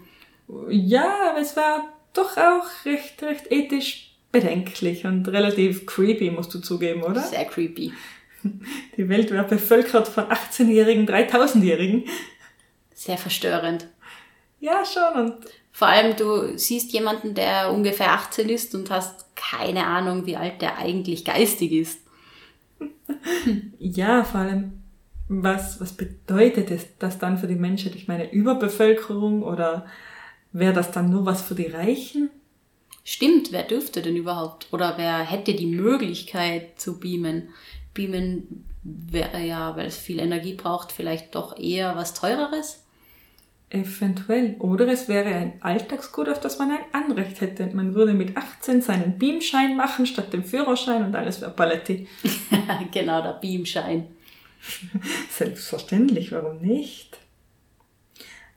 [0.69, 6.59] Ja, aber es war doch auch recht, recht ethisch bedenklich und relativ creepy, musst du
[6.59, 7.21] zugeben, oder?
[7.21, 7.93] Sehr creepy.
[8.97, 12.03] Die Welt wäre bevölkert von 18-jährigen, 3000-jährigen.
[12.93, 13.87] Sehr verstörend.
[14.59, 15.25] Ja, schon.
[15.25, 20.37] Und Vor allem, du siehst jemanden, der ungefähr 18 ist und hast keine Ahnung, wie
[20.37, 21.99] alt der eigentlich geistig ist.
[23.79, 24.83] ja, vor allem,
[25.27, 27.95] was, was bedeutet es, das dann für die Menschheit?
[27.95, 29.85] Ich meine, Überbevölkerung oder
[30.51, 32.29] wäre das dann nur was für die Reichen?
[33.03, 34.67] Stimmt, wer dürfte denn überhaupt?
[34.71, 37.49] Oder wer hätte die Möglichkeit zu beamen?
[37.93, 42.82] Beamen wäre ja, weil es viel Energie braucht, vielleicht doch eher was teureres.
[43.73, 44.55] Eventuell.
[44.59, 47.65] Oder es wäre ein Alltagsgut, auf das man ein Anrecht hätte.
[47.73, 52.07] Man würde mit 18 seinen Beamschein machen statt dem Führerschein und alles wäre Paletti.
[52.91, 54.09] genau, der Beamschein.
[55.31, 57.17] Selbstverständlich, warum nicht?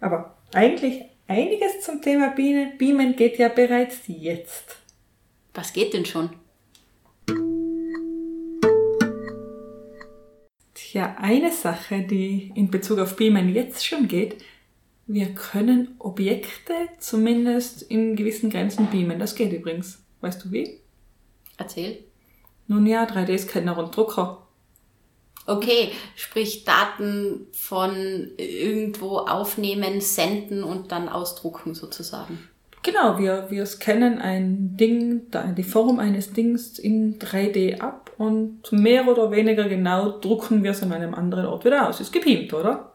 [0.00, 2.76] Aber eigentlich einiges zum Thema Bienen.
[2.76, 4.76] Beamen geht ja bereits jetzt.
[5.54, 6.28] Was geht denn schon?
[10.74, 14.44] Tja, eine Sache, die in Bezug auf Beamen jetzt schon geht,
[15.06, 19.18] wir können Objekte zumindest in gewissen Grenzen beamen.
[19.18, 20.02] Das geht übrigens.
[20.20, 20.80] Weißt du wie?
[21.56, 22.04] Erzähl.
[22.66, 24.42] Nun ja, 3D-Scanner und Drucker.
[25.46, 32.40] Okay, sprich Daten von irgendwo aufnehmen, senden und dann ausdrucken sozusagen.
[32.82, 35.22] Genau, wir, wir scannen ein Ding,
[35.56, 40.82] die Form eines Dings in 3D ab und mehr oder weniger genau drucken wir es
[40.82, 42.00] an einem anderen Ort wieder aus.
[42.00, 42.92] Ist gebeamt, oder?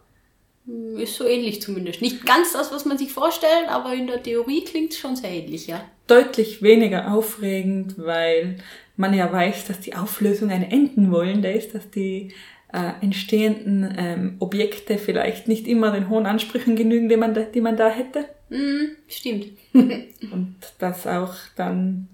[0.98, 2.02] Ist so ähnlich zumindest.
[2.02, 5.32] Nicht ganz das, was man sich vorstellt, aber in der Theorie klingt es schon sehr
[5.32, 5.84] ähnlich, ja.
[6.08, 8.58] Deutlich weniger aufregend, weil
[8.98, 12.34] man ja weiß, dass die Auflösung ein enden wollen, ist, dass die
[12.74, 17.62] äh, entstehenden ähm, Objekte vielleicht nicht immer den hohen Ansprüchen genügen, die man da, die
[17.62, 18.26] man da hätte.
[18.50, 19.48] Mm, stimmt.
[19.74, 22.08] und dass auch dann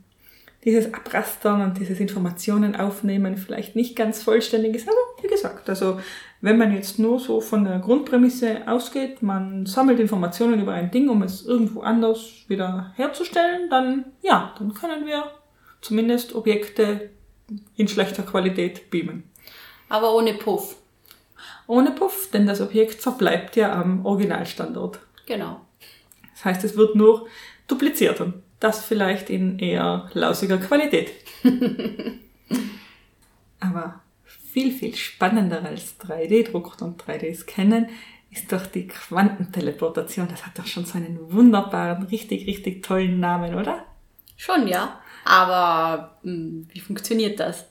[0.63, 4.87] dieses Abrastern und dieses Informationen aufnehmen vielleicht nicht ganz vollständig ist.
[4.87, 5.99] Aber wie gesagt, also
[6.41, 11.09] wenn man jetzt nur so von der Grundprämisse ausgeht, man sammelt Informationen über ein Ding,
[11.09, 15.31] um es irgendwo anders wieder herzustellen, dann ja, dann können wir
[15.81, 17.09] zumindest Objekte
[17.75, 19.23] in schlechter Qualität beamen.
[19.89, 20.75] Aber ohne Puff.
[21.65, 24.99] Ohne Puff, denn das Objekt verbleibt ja am Originalstandort.
[25.25, 25.61] Genau.
[26.33, 27.27] Das heißt, es wird nur
[27.67, 31.11] dupliziert und das vielleicht in eher lausiger Qualität.
[33.59, 34.01] Aber
[34.57, 37.89] viel, viel spannender als 3D-Druck und 3D-Scannen
[38.31, 40.27] ist doch die Quantenteleportation.
[40.27, 43.85] Das hat doch schon so einen wunderbaren, richtig, richtig tollen Namen, oder?
[44.35, 44.99] Schon, ja.
[45.25, 47.67] Aber mh, hm, wie funktioniert das?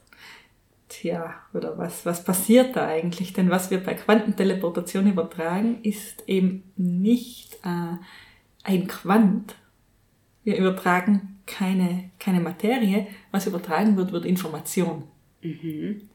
[0.89, 3.33] Tja, oder was, was passiert da eigentlich?
[3.33, 7.97] Denn was wir bei Quantenteleportation übertragen, ist eben nicht äh,
[8.63, 9.57] ein Quant.
[10.45, 13.09] Wir übertragen keine, keine Materie.
[13.33, 15.09] Was übertragen wird, wird Information.
[15.43, 16.11] Mhm.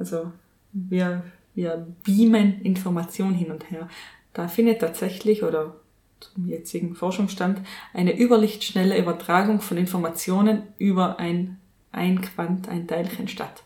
[0.00, 0.32] Also
[0.72, 1.22] wir,
[1.54, 3.88] wir beamen Information hin und her.
[4.32, 5.76] Da findet tatsächlich oder
[6.20, 7.60] zum jetzigen Forschungsstand
[7.92, 11.60] eine überlichtschnelle Übertragung von Informationen über ein,
[11.92, 13.62] ein Quant, ein Teilchen statt.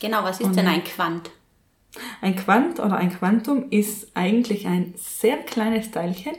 [0.00, 1.30] Genau, was ist Und denn ein Quant?
[2.22, 6.34] Ein Quant oder ein Quantum ist eigentlich ein sehr kleines Teilchen,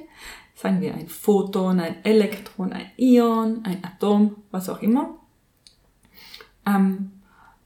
[0.55, 5.17] sagen wir ein Photon, ein Elektron, ein Ion, ein Atom, was auch immer.
[6.65, 7.11] Ähm,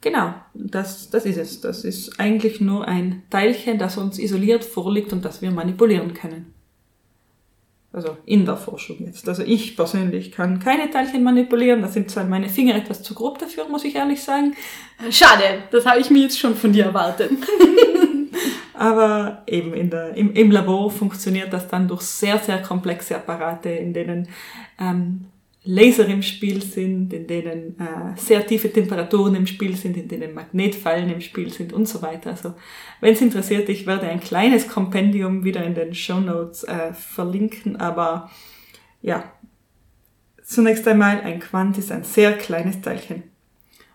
[0.06, 1.62] genau, das, das ist es.
[1.62, 6.54] Das ist eigentlich nur ein Teilchen, das uns isoliert vorliegt und das wir manipulieren können.
[7.92, 9.28] Also in der Forschung jetzt.
[9.28, 11.82] Also ich persönlich kann keine Teilchen manipulieren.
[11.82, 14.54] Da sind zwar meine Finger etwas zu grob dafür, muss ich ehrlich sagen.
[15.10, 17.32] Schade, das habe ich mir jetzt schon von dir erwartet.
[18.74, 23.70] Aber eben in der, im, im Labor funktioniert das dann durch sehr, sehr komplexe Apparate,
[23.70, 24.28] in denen
[24.78, 25.28] ähm,
[25.68, 30.34] Laser im Spiel sind, in denen äh, sehr tiefe Temperaturen im Spiel sind, in denen
[30.34, 32.32] Magnetfallen im Spiel sind und so weiter.
[32.32, 32.54] Also
[33.02, 37.78] wenn es interessiert, ich werde ein kleines Kompendium wieder in den Show Notes äh, verlinken,
[37.78, 38.30] aber
[39.02, 39.32] ja,
[40.44, 43.24] zunächst einmal ein Quant ist ein sehr kleines Teilchen.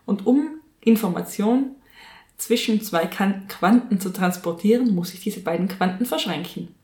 [0.05, 1.75] Und um Information
[2.35, 6.75] zwischen zwei Quanten zu transportieren, muss ich diese beiden Quanten verschränken.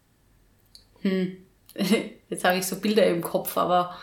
[1.01, 1.37] Hm.
[2.29, 3.97] Jetzt habe ich so Bilder im Kopf, aber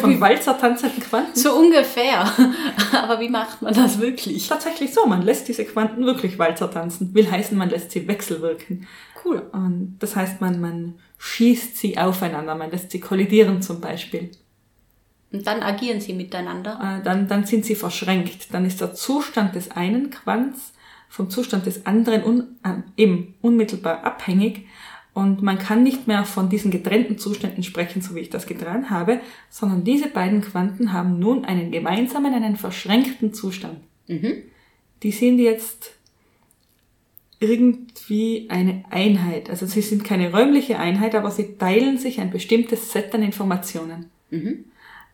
[0.00, 1.38] Von Walzer tanzenden Quanten?
[1.38, 2.30] So ungefähr.
[2.92, 4.48] Aber wie macht man das wirklich?
[4.48, 5.06] Tatsächlich so.
[5.06, 7.14] Man lässt diese Quanten wirklich Walzer tanzen.
[7.14, 8.86] Will heißen, man lässt sie wechselwirken.
[9.24, 9.42] Cool.
[9.52, 12.54] Und das heißt, man, man schießt sie aufeinander.
[12.54, 14.30] Man lässt sie kollidieren zum Beispiel.
[15.32, 16.98] Und dann agieren sie miteinander?
[17.00, 18.52] Äh, dann, dann sind sie verschränkt.
[18.52, 20.72] Dann ist der Zustand des einen Quants
[21.08, 24.66] vom Zustand des anderen un, äh, eben unmittelbar abhängig
[25.18, 28.88] und man kann nicht mehr von diesen getrennten Zuständen sprechen, so wie ich das getan
[28.88, 33.80] habe, sondern diese beiden Quanten haben nun einen gemeinsamen, einen verschränkten Zustand.
[34.06, 34.44] Mhm.
[35.02, 35.96] Die sind jetzt
[37.40, 39.50] irgendwie eine Einheit.
[39.50, 44.10] Also sie sind keine räumliche Einheit, aber sie teilen sich ein bestimmtes Set an Informationen.
[44.30, 44.66] Mhm.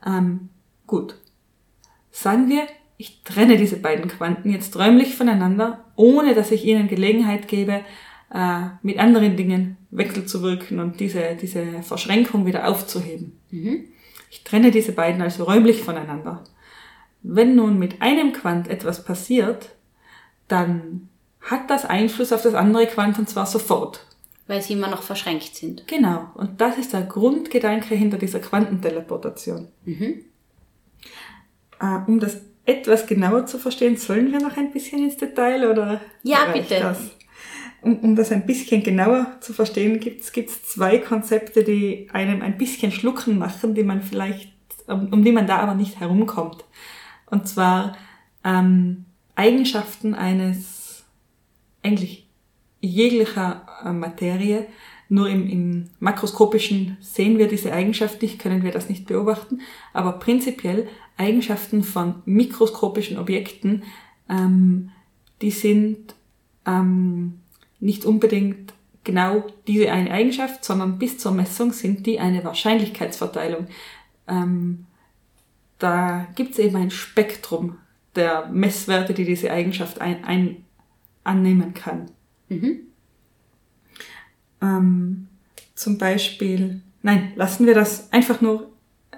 [0.07, 0.51] Ähm,
[0.87, 1.17] gut.
[2.11, 2.67] Sagen wir,
[2.99, 7.81] ich trenne diese beiden Quanten jetzt räumlich voneinander, ohne dass ich ihnen Gelegenheit gebe,
[8.35, 13.39] äh, mit anderen Dingen wechselzuwirken und diese, diese Verschränkung wieder aufzuheben.
[13.51, 13.85] Mhm.
[14.29, 16.43] Ich trenne diese beiden also räumlich voneinander.
[17.23, 19.71] Wenn nun mit einem Quant etwas passiert,
[20.49, 21.09] dann
[21.41, 24.05] hat das Einfluss auf das andere Quant und zwar sofort.
[24.49, 25.87] Weil sie immer noch verschränkt sind.
[25.87, 26.27] Genau.
[26.35, 29.69] Und das ist der Grundgedanke hinter dieser Quantenteleportation.
[29.85, 30.25] Mhm.
[31.81, 36.01] Äh, um das etwas genauer zu verstehen, sollen wir noch ein bisschen ins Detail oder?
[36.25, 36.81] Ja, bitte.
[36.81, 36.99] Das?
[37.85, 42.59] Um, um das ein bisschen genauer zu verstehen, gibt es zwei Konzepte, die einem ein
[42.59, 44.53] bisschen schlucken machen, die man vielleicht,
[44.87, 46.65] um, um die man da aber nicht herumkommt.
[47.27, 47.97] Und zwar
[48.43, 51.05] ähm, Eigenschaften eines
[51.83, 52.27] eigentlich
[52.81, 54.67] jeglicher äh, Materie.
[55.09, 59.61] Nur im, im makroskopischen sehen wir diese Eigenschaft nicht, können wir das nicht beobachten.
[59.93, 63.83] Aber prinzipiell Eigenschaften von mikroskopischen Objekten,
[64.29, 64.91] ähm,
[65.43, 66.15] die sind
[66.67, 67.41] ähm,
[67.85, 68.73] nicht unbedingt
[69.05, 73.67] genau diese eine Eigenschaft, sondern bis zur Messung sind die eine Wahrscheinlichkeitsverteilung.
[74.27, 74.87] ähm,
[75.79, 77.77] da gibt es eben ein Spektrum
[78.17, 80.65] der Messwerte, die diese Eigenschaft ein, ein,
[81.25, 82.07] annehmen kann.
[82.49, 82.81] Mhm.
[84.63, 85.29] Ähm,
[85.75, 88.71] zum Beispiel, nein, lassen wir das einfach nur.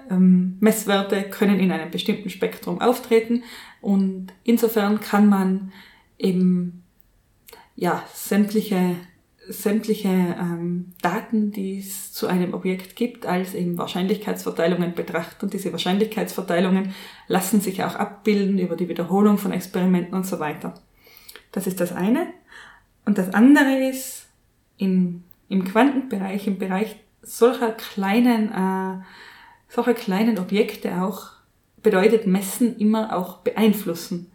[0.09, 3.43] Ähm, Messwerte können in einem bestimmten Spektrum auftreten
[3.81, 5.71] und insofern kann man
[6.17, 6.83] eben
[7.77, 8.97] ja sämtliche
[9.49, 15.45] sämtliche ähm, Daten, die es zu einem Objekt gibt, als eben Wahrscheinlichkeitsverteilungen betrachten.
[15.45, 16.93] Und diese Wahrscheinlichkeitsverteilungen
[17.27, 20.73] lassen sich auch abbilden über die Wiederholung von Experimenten und so weiter.
[21.51, 22.27] Das ist das eine.
[23.05, 24.27] Und das andere ist,
[24.77, 29.03] im, im Quantenbereich, im Bereich solcher kleinen, äh,
[29.69, 31.31] solcher kleinen Objekte auch,
[31.81, 34.29] bedeutet Messen immer auch beeinflussen.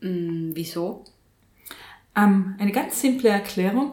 [0.00, 1.04] Mm, wieso?
[2.16, 3.92] Ähm, eine ganz simple Erklärung.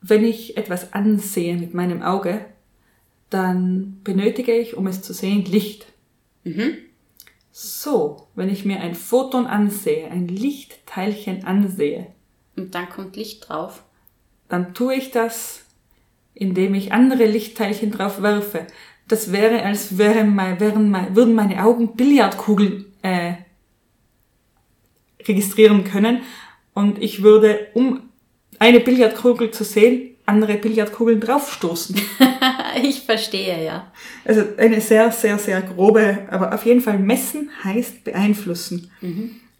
[0.00, 2.44] Wenn ich etwas ansehe mit meinem Auge,
[3.30, 5.86] dann benötige ich, um es zu sehen, Licht.
[6.44, 6.76] Mhm.
[7.50, 12.08] So, wenn ich mir ein Photon ansehe, ein Lichtteilchen ansehe,
[12.56, 13.82] Und dann kommt Licht drauf.
[14.48, 15.64] dann tue ich das,
[16.34, 18.66] indem ich andere Lichtteilchen drauf werfe.
[19.08, 23.34] Das wäre, als wäre mein, wären mein, würden meine Augen Billardkugeln äh,
[25.26, 26.22] registrieren können
[26.74, 28.10] und ich würde, um
[28.58, 32.00] eine Billardkugel zu sehen, andere Billardkugeln draufstoßen.
[32.82, 33.92] ich verstehe, ja.
[34.24, 38.90] Also eine sehr, sehr, sehr grobe, aber auf jeden Fall messen heißt beeinflussen.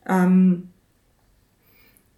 [0.08, 0.70] Ähm,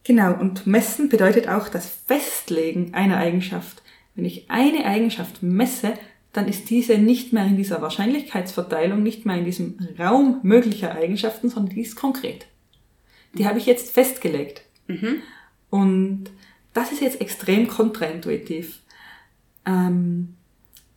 [0.05, 3.83] genau, und messen bedeutet auch das Festlegen einer Eigenschaft.
[4.15, 5.95] Wenn ich eine Eigenschaft messe,
[6.33, 11.49] dann ist diese nicht mehr in dieser Wahrscheinlichkeitsverteilung, nicht mehr in diesem Raum möglicher Eigenschaften,
[11.49, 12.47] sondern die ist konkret.
[13.35, 14.63] Die habe ich jetzt festgelegt.
[15.71, 16.31] Und
[16.75, 18.81] das ist jetzt extrem kontraintuitiv.
[19.65, 20.35] Ähm,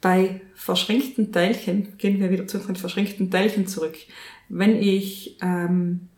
[0.02, 3.96] bei verschränkten Teilchen, gehen wir wieder zu den verschränkten Teilchen zurück.
[4.48, 6.10] Wenn ich ähm,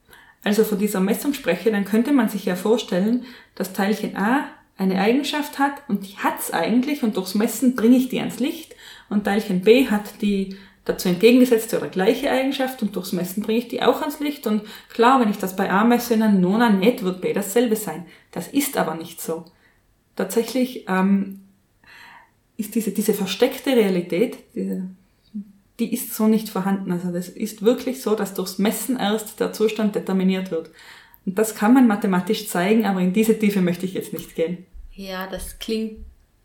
[0.44, 4.46] also von dieser Messung spreche, dann könnte man sich ja vorstellen, dass Teilchen A
[4.78, 8.76] eine Eigenschaft hat und die hat's eigentlich und durchs Messen bringe ich die ans Licht
[9.10, 13.68] und Teilchen B hat die dazu entgegengesetzte oder gleiche Eigenschaft und durchs Messen bringe ich
[13.68, 17.04] die auch ans Licht und klar, wenn ich das bei A messe, dann nona net
[17.04, 18.06] wird B dasselbe sein.
[18.32, 19.46] Das ist aber nicht so.
[20.16, 21.42] Tatsächlich ähm,
[22.58, 24.88] ist diese, diese versteckte Realität, diese,
[25.80, 26.92] die ist so nicht vorhanden.
[26.92, 30.72] Also das ist wirklich so, dass durchs Messen erst der Zustand determiniert wird.
[31.26, 34.66] Und das kann man mathematisch zeigen, aber in diese Tiefe möchte ich jetzt nicht gehen.
[34.94, 36.00] Ja, das klingt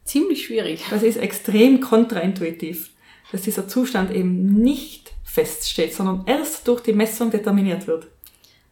[0.05, 0.85] ziemlich schwierig.
[0.90, 2.90] Das ist extrem kontraintuitiv,
[3.32, 8.08] dass dieser Zustand eben nicht feststeht, sondern erst durch die Messung determiniert wird.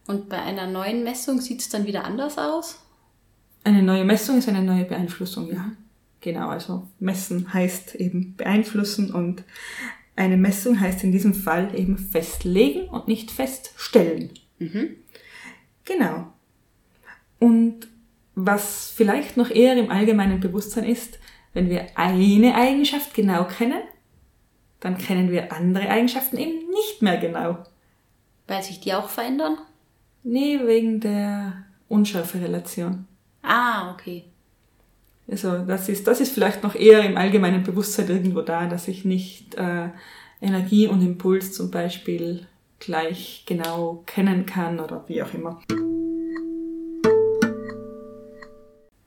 [0.07, 2.79] Und bei einer neuen Messung sieht es dann wieder anders aus?
[3.63, 5.71] Eine neue Messung ist eine neue Beeinflussung, ja.
[6.21, 9.43] Genau, also messen heißt eben beeinflussen und
[10.15, 14.31] eine Messung heißt in diesem Fall eben festlegen und nicht feststellen.
[15.83, 16.33] Genau.
[17.39, 17.87] Und
[18.33, 21.19] was vielleicht noch eher im allgemeinen Bewusstsein ist,
[21.53, 23.81] wenn wir eine Eigenschaft genau kennen,
[24.85, 27.57] dann kennen wir andere Eigenschaften eben nicht mehr genau.
[28.45, 29.57] Weil sich die auch verändern?
[30.21, 33.07] Nee, wegen der Unschärferelation.
[33.41, 34.25] Ah, okay.
[35.27, 39.05] Also das ist, das ist vielleicht noch eher im allgemeinen Bewusstsein irgendwo da, dass ich
[39.05, 39.89] nicht äh,
[40.39, 42.45] Energie und Impuls zum Beispiel
[42.77, 45.61] gleich genau kennen kann oder wie auch immer.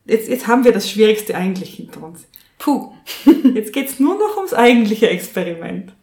[0.07, 2.27] Jetzt, jetzt haben wir das Schwierigste eigentlich hinter uns.
[2.69, 2.93] Puh.
[3.55, 5.95] Jetzt geht's nur noch ums eigentliche Experiment.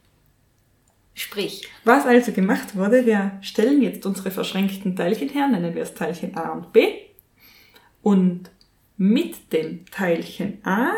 [1.13, 1.67] Sprich.
[1.83, 6.35] Was also gemacht wurde, wir stellen jetzt unsere verschränkten Teilchen her, nennen wir es Teilchen
[6.35, 6.87] A und B.
[8.01, 8.49] Und
[8.97, 10.93] mit dem Teilchen A,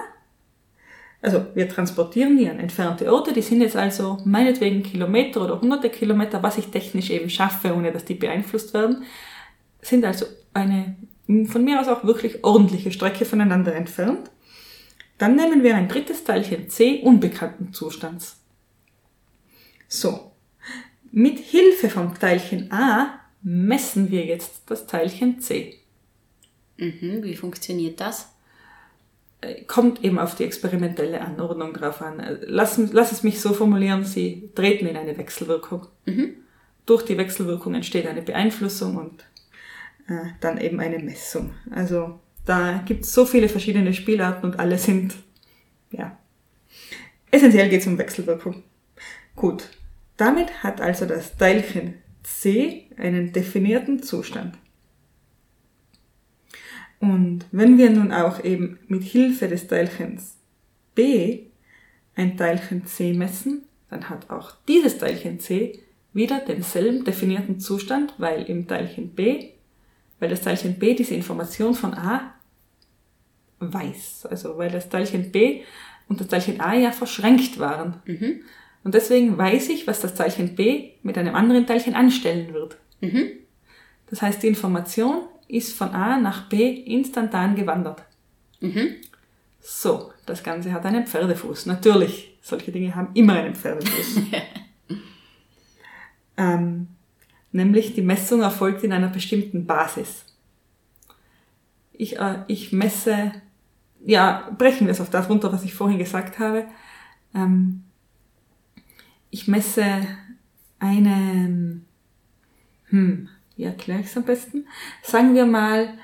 [1.22, 5.90] also wir transportieren die an entfernte Orte, die sind jetzt also meinetwegen Kilometer oder hunderte
[5.90, 9.04] Kilometer, was ich technisch eben schaffe, ohne dass die beeinflusst werden,
[9.82, 10.96] sind also eine
[11.48, 14.32] von mir aus auch wirklich ordentliche Strecke voneinander entfernt.
[15.18, 18.40] Dann nehmen wir ein drittes Teilchen C unbekannten Zustands.
[19.88, 20.32] So,
[21.12, 25.80] mit Hilfe vom Teilchen A messen wir jetzt das Teilchen C.
[26.78, 28.34] Mhm, wie funktioniert das?
[29.42, 32.20] Äh, Kommt eben auf die experimentelle Anordnung drauf an.
[32.20, 35.88] Äh, Lass, lass es mich so formulieren, sie treten in eine Wechselwirkung.
[36.86, 39.22] Durch die Wechselwirkung entsteht eine Beeinflussung und
[40.08, 41.54] äh, dann eben eine Messung.
[41.72, 45.16] Also da gibt es so viele verschiedene Spielarten und alle sind,
[45.92, 46.18] ja,
[47.30, 48.64] essentiell geht es um Wechselwirkung.
[49.36, 49.70] Gut,
[50.16, 54.58] damit hat also das Teilchen C einen definierten Zustand.
[57.00, 60.38] Und wenn wir nun auch eben mit Hilfe des Teilchens
[60.96, 61.48] B
[62.16, 65.80] ein Teilchen C messen, dann hat auch dieses Teilchen C
[66.14, 69.50] wieder denselben definierten Zustand, weil im Teilchen B,
[70.20, 72.34] weil das Teilchen B diese Information von A
[73.60, 74.28] weiß.
[74.30, 75.62] Also weil das Teilchen B
[76.08, 78.02] und das Teilchen A ja verschränkt waren.
[78.06, 78.42] Mhm.
[78.84, 82.78] Und deswegen weiß ich, was das Teilchen B mit einem anderen Teilchen anstellen wird.
[83.02, 83.32] Mhm.
[84.10, 88.04] Das heißt, die Information ist von A nach B instantan gewandert.
[88.62, 88.96] Mhm.
[89.60, 91.66] So, das Ganze hat einen Pferdefuß.
[91.66, 94.22] Natürlich, solche Dinge haben immer einen Pferdefuß.
[96.38, 96.88] ähm,
[97.52, 100.26] nämlich die Messung erfolgt in einer bestimmten Basis.
[101.92, 103.34] Ich, äh, ich messe,
[104.06, 106.66] ja, brechen wir es auf das runter, was ich vorhin gesagt habe.
[107.34, 107.84] Ähm,
[109.30, 109.86] ich messe
[110.80, 111.82] eine,
[112.90, 114.66] hm, wie erkläre ich es am besten?
[115.04, 115.98] Sagen wir mal,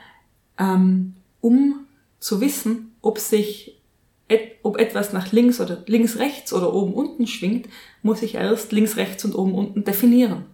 [0.57, 1.85] ähm, um
[2.19, 3.81] zu wissen, ob sich
[4.27, 7.67] et, ob etwas nach links oder links rechts oder oben unten schwingt,
[8.01, 10.45] muss ich erst links rechts und oben unten definieren.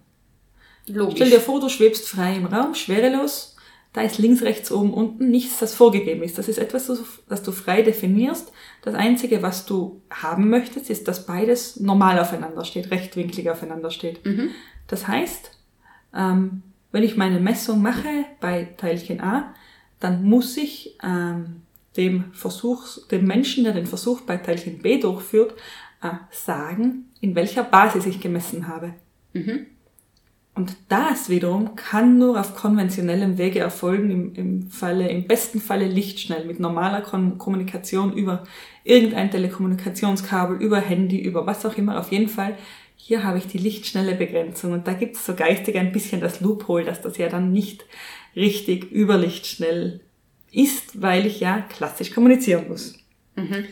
[0.86, 1.16] Logisch.
[1.16, 3.49] Stell dir vor, du schwebst frei im Raum, schwerelos.
[3.92, 6.38] Da ist links, rechts, oben, unten nichts, das vorgegeben ist.
[6.38, 6.86] Das ist etwas,
[7.28, 8.52] das du- frei definierst.
[8.82, 14.24] Das Einzige, was du haben möchtest, ist, dass beides normal aufeinander steht, rechtwinklig aufeinander steht.
[14.24, 14.50] Mhm.
[14.86, 15.50] Das heißt,
[16.14, 16.62] ähm,
[16.92, 18.08] wenn ich meine Messung mache
[18.40, 19.54] bei Teilchen A,
[19.98, 21.62] dann muss ich ähm,
[21.96, 25.54] dem Versuch, dem Menschen, der den Versuch bei Teilchen B durchführt,
[26.02, 28.94] äh, sagen, in welcher Basis ich gemessen habe.
[29.32, 29.66] Mhm.
[30.60, 35.88] Und das wiederum kann nur auf konventionellem Wege erfolgen, im, im Falle, im besten Falle
[35.88, 38.44] lichtschnell, mit normaler Kon Kommunikation über
[38.84, 41.98] irgendein Telekommunikationskabel, über Handy, über was auch immer.
[41.98, 42.58] Auf jeden Fall,
[42.94, 44.72] hier habe ich die lichtschnelle Begrenzung.
[44.72, 47.86] Und da gibt es so geistig ein bisschen das Loophole, dass das ja dann nicht
[48.36, 50.00] richtig überlichtschnell
[50.52, 52.98] ist, weil ich ja klassisch kommunizieren muss.
[53.34, 53.64] Mhm.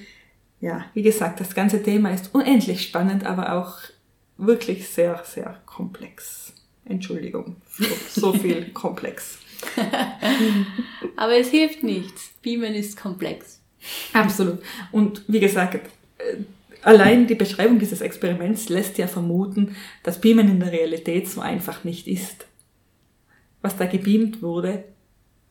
[0.63, 3.77] Ja, wie gesagt, das ganze Thema ist unendlich spannend, aber auch
[4.39, 6.48] wirklich sehr, sehr komplex.
[6.89, 7.57] Entschuldigung
[8.09, 9.39] so viel komplex.
[11.17, 12.33] Aber es hilft nichts.
[12.43, 13.61] Beamen ist komplex.
[14.13, 14.61] Absolut.
[14.93, 16.37] Und wie gesagt, äh,
[16.83, 21.85] allein die Beschreibung dieses Experiments lässt ja vermuten, dass Beamen in der Realität so einfach
[21.85, 22.47] nicht ist.
[23.63, 24.85] Was da gebeamt wurde,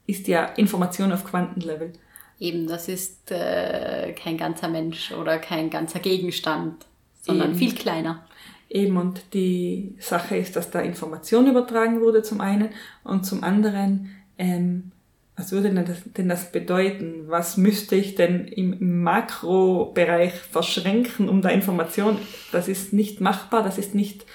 [0.05, 1.93] ist ja Information auf Quantenlevel.
[2.39, 6.85] Eben, das ist äh, kein ganzer Mensch oder kein ganzer Gegenstand,
[7.21, 7.59] sondern Eben.
[7.59, 8.25] viel kleiner.
[8.69, 12.69] Eben, und die Sache ist, dass da Information übertragen wurde zum einen
[13.03, 14.91] und zum anderen, ähm,
[15.37, 17.25] was würde denn das, denn das bedeuten?
[17.27, 22.17] Was müsste ich denn im Makrobereich verschränken, um da Information?
[22.51, 24.25] Das ist nicht machbar, das ist nicht,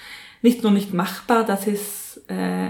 [0.41, 2.69] nicht nur nicht machbar, das ist, äh,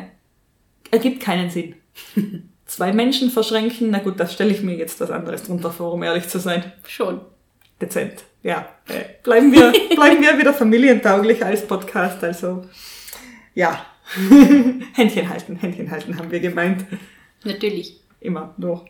[0.90, 1.76] ergibt keinen Sinn.
[2.66, 6.02] Zwei Menschen verschränken, na gut, das stelle ich mir jetzt was anderes drunter vor, um
[6.02, 7.22] ehrlich zu sein Schon.
[7.82, 8.24] Dezent.
[8.44, 12.24] Ja, äh, bleiben wir, bleiben wir wieder familientauglich als Podcast.
[12.24, 12.66] Also,
[13.54, 13.86] ja.
[14.94, 16.86] Händchen halten, Händchen halten haben wir gemeint.
[17.44, 18.02] Natürlich.
[18.20, 18.86] Immer nur.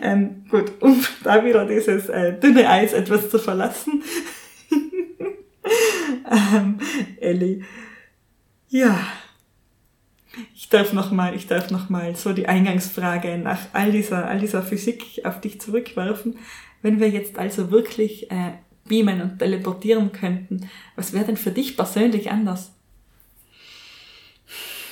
[0.00, 4.02] Ähm, gut, um da wieder dieses äh, dünne Eis etwas zu verlassen.
[6.30, 6.78] ähm,
[7.20, 7.64] Elli.
[8.68, 9.00] Ja.
[10.54, 14.62] Ich darf noch mal, ich darf noch so die Eingangsfrage nach all dieser, all dieser
[14.62, 16.38] Physik auf dich zurückwerfen.
[16.86, 18.52] Wenn wir jetzt also wirklich äh,
[18.84, 22.70] beamen und teleportieren könnten, was wäre denn für dich persönlich anders?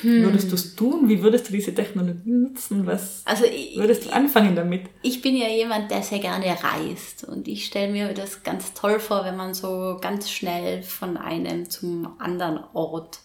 [0.02, 1.08] Würdest du es tun?
[1.08, 2.84] Wie würdest du diese Technologie nutzen?
[2.84, 4.82] Was Also ich, würdest du anfangen damit?
[5.02, 8.98] ich bin ja jemand, der sehr gerne reist und ich stelle mir das ganz toll
[8.98, 13.20] vor, wenn man so ganz schnell von einem zum anderen Ort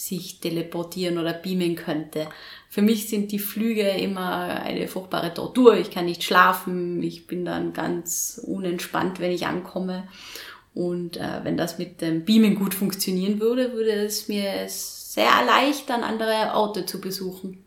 [0.00, 2.26] sich teleportieren oder beamen könnte.
[2.70, 5.76] Für mich sind die Flüge immer eine furchtbare Tortur.
[5.76, 10.08] Ich kann nicht schlafen, ich bin dann ganz unentspannt, wenn ich ankomme.
[10.72, 16.02] Und äh, wenn das mit dem Beamen gut funktionieren würde, würde es mir sehr erleichtern,
[16.02, 17.62] andere Orte zu besuchen.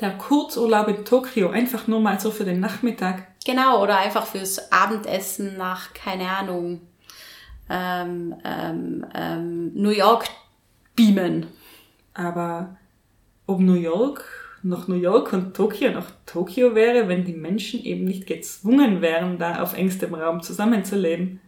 [0.00, 3.26] Der Kurzurlaub in Tokio, einfach nur mal so für den Nachmittag.
[3.44, 6.80] Genau, oder einfach fürs Abendessen nach, keine Ahnung,
[7.68, 10.26] ähm, ähm, ähm, New York
[10.96, 11.46] beamen.
[12.12, 12.76] Aber
[13.46, 14.24] ob New York
[14.64, 19.38] noch New York und Tokio noch Tokio wäre, wenn die Menschen eben nicht gezwungen wären,
[19.38, 21.40] da auf engstem Raum zusammenzuleben.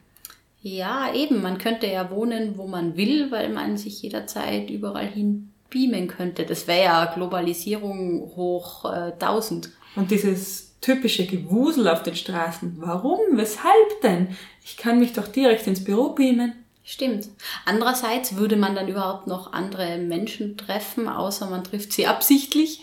[0.62, 5.50] Ja, eben, man könnte ja wohnen, wo man will, weil man sich jederzeit überall hin
[5.70, 6.44] beamen könnte.
[6.44, 9.70] Das wäre ja Globalisierung hoch äh, 1000.
[9.94, 12.76] Und dieses typische Gewusel auf den Straßen.
[12.78, 13.18] Warum?
[13.32, 14.28] Weshalb denn?
[14.64, 16.52] Ich kann mich doch direkt ins Büro beamen.
[16.88, 17.28] Stimmt.
[17.64, 22.80] Andererseits würde man dann überhaupt noch andere Menschen treffen, außer man trifft sie absichtlich.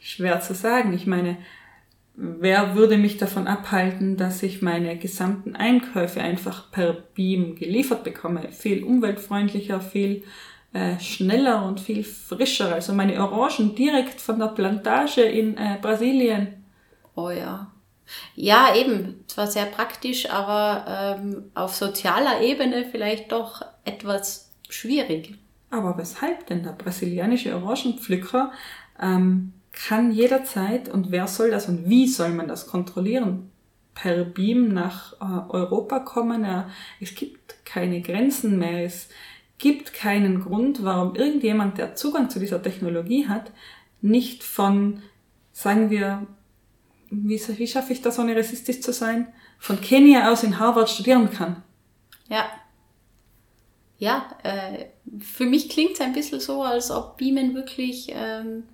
[0.00, 0.92] Schwer zu sagen.
[0.92, 1.36] Ich meine,
[2.16, 8.50] wer würde mich davon abhalten, dass ich meine gesamten Einkäufe einfach per Beam geliefert bekomme?
[8.50, 10.24] Viel umweltfreundlicher, viel
[10.72, 12.74] äh, schneller und viel frischer.
[12.74, 16.64] Also meine Orangen direkt von der Plantage in äh, Brasilien.
[17.14, 17.71] Oh ja.
[18.34, 19.24] Ja, eben.
[19.26, 25.38] Zwar sehr praktisch, aber ähm, auf sozialer Ebene vielleicht doch etwas schwierig.
[25.70, 26.62] Aber weshalb denn?
[26.62, 28.52] Der brasilianische Orangenpflücker
[29.00, 33.50] ähm, kann jederzeit und wer soll das und wie soll man das kontrollieren?
[33.94, 36.44] Per Beam nach äh, Europa kommen?
[36.44, 36.64] Äh,
[37.00, 38.84] es gibt keine Grenzen mehr.
[38.84, 39.08] Es
[39.58, 43.52] gibt keinen Grund, warum irgendjemand, der Zugang zu dieser Technologie hat,
[44.00, 45.02] nicht von,
[45.52, 46.26] sagen wir,
[47.12, 51.30] wie, wie schaffe ich das, ohne rassistisch zu sein, von Kenia aus in Harvard studieren
[51.30, 51.62] kann.
[52.28, 52.46] Ja.
[53.98, 54.86] Ja, äh,
[55.20, 58.64] für mich klingt es ein bisschen so, als ob Beamen wirklich ähm,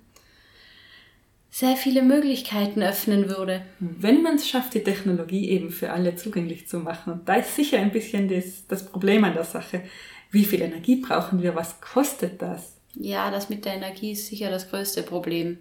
[1.51, 3.63] sehr viele Möglichkeiten öffnen würde.
[3.79, 7.55] Wenn man es schafft, die Technologie eben für alle zugänglich zu machen, und da ist
[7.55, 9.83] sicher ein bisschen das, das Problem an der Sache,
[10.31, 12.77] wie viel Energie brauchen wir, was kostet das?
[12.95, 15.59] Ja, das mit der Energie ist sicher das größte Problem.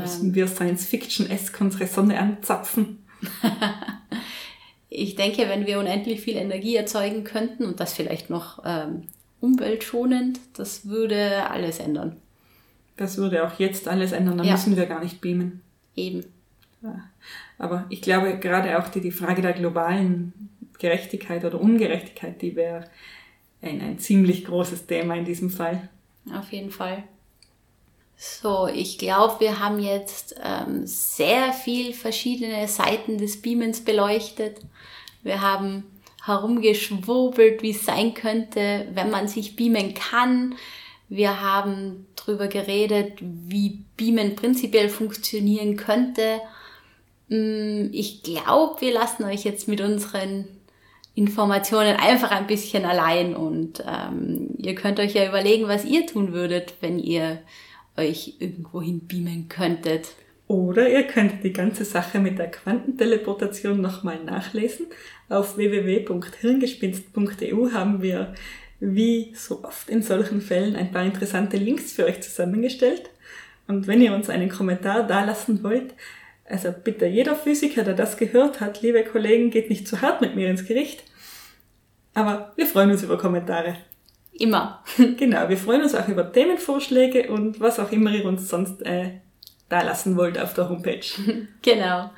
[0.00, 2.98] Müssen wir Science-Fiction-esque unsere Sonne anzapfen?
[4.88, 9.04] ich denke, wenn wir unendlich viel Energie erzeugen könnten und das vielleicht noch ähm,
[9.40, 12.16] umweltschonend, das würde alles ändern.
[12.96, 14.52] Das würde auch jetzt alles ändern, dann ja.
[14.52, 15.62] müssen wir gar nicht beamen.
[15.94, 16.24] Eben.
[16.82, 17.04] Ja.
[17.58, 20.32] Aber ich glaube, gerade auch die, die Frage der globalen
[20.78, 22.84] Gerechtigkeit oder Ungerechtigkeit, die wäre
[23.62, 25.88] ein, ein ziemlich großes Thema in diesem Fall.
[26.32, 27.04] Auf jeden Fall.
[28.20, 34.58] So, ich glaube, wir haben jetzt ähm, sehr viel verschiedene Seiten des Beamens beleuchtet.
[35.22, 35.84] Wir haben
[36.24, 40.56] herumgeschwurbelt, wie es sein könnte, wenn man sich beamen kann.
[41.08, 46.40] Wir haben darüber geredet, wie Beamen prinzipiell funktionieren könnte.
[47.28, 50.48] Mm, ich glaube, wir lassen euch jetzt mit unseren
[51.14, 56.32] Informationen einfach ein bisschen allein und ähm, ihr könnt euch ja überlegen, was ihr tun
[56.32, 57.42] würdet, wenn ihr
[57.98, 60.14] euch irgendwohin beamen könntet.
[60.46, 64.86] Oder ihr könnt die ganze Sache mit der Quantenteleportation nochmal nachlesen.
[65.28, 68.32] Auf www.hirngespinst.eu haben wir,
[68.80, 73.10] wie so oft in solchen Fällen, ein paar interessante Links für euch zusammengestellt.
[73.66, 75.92] Und wenn ihr uns einen Kommentar dalassen wollt,
[76.46, 80.34] also bitte jeder Physiker, der das gehört hat, liebe Kollegen, geht nicht zu hart mit
[80.34, 81.04] mir ins Gericht.
[82.14, 83.76] Aber wir freuen uns über Kommentare.
[84.38, 84.84] Immer.
[85.18, 89.20] genau, wir freuen uns auch über Themenvorschläge und was auch immer ihr uns sonst äh,
[89.68, 91.00] da lassen wollt auf der Homepage.
[91.62, 92.10] genau.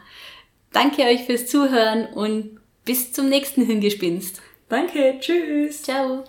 [0.73, 4.41] Danke euch fürs Zuhören und bis zum nächsten Hingespinst.
[4.69, 5.83] Danke, tschüss.
[5.83, 6.25] Ciao.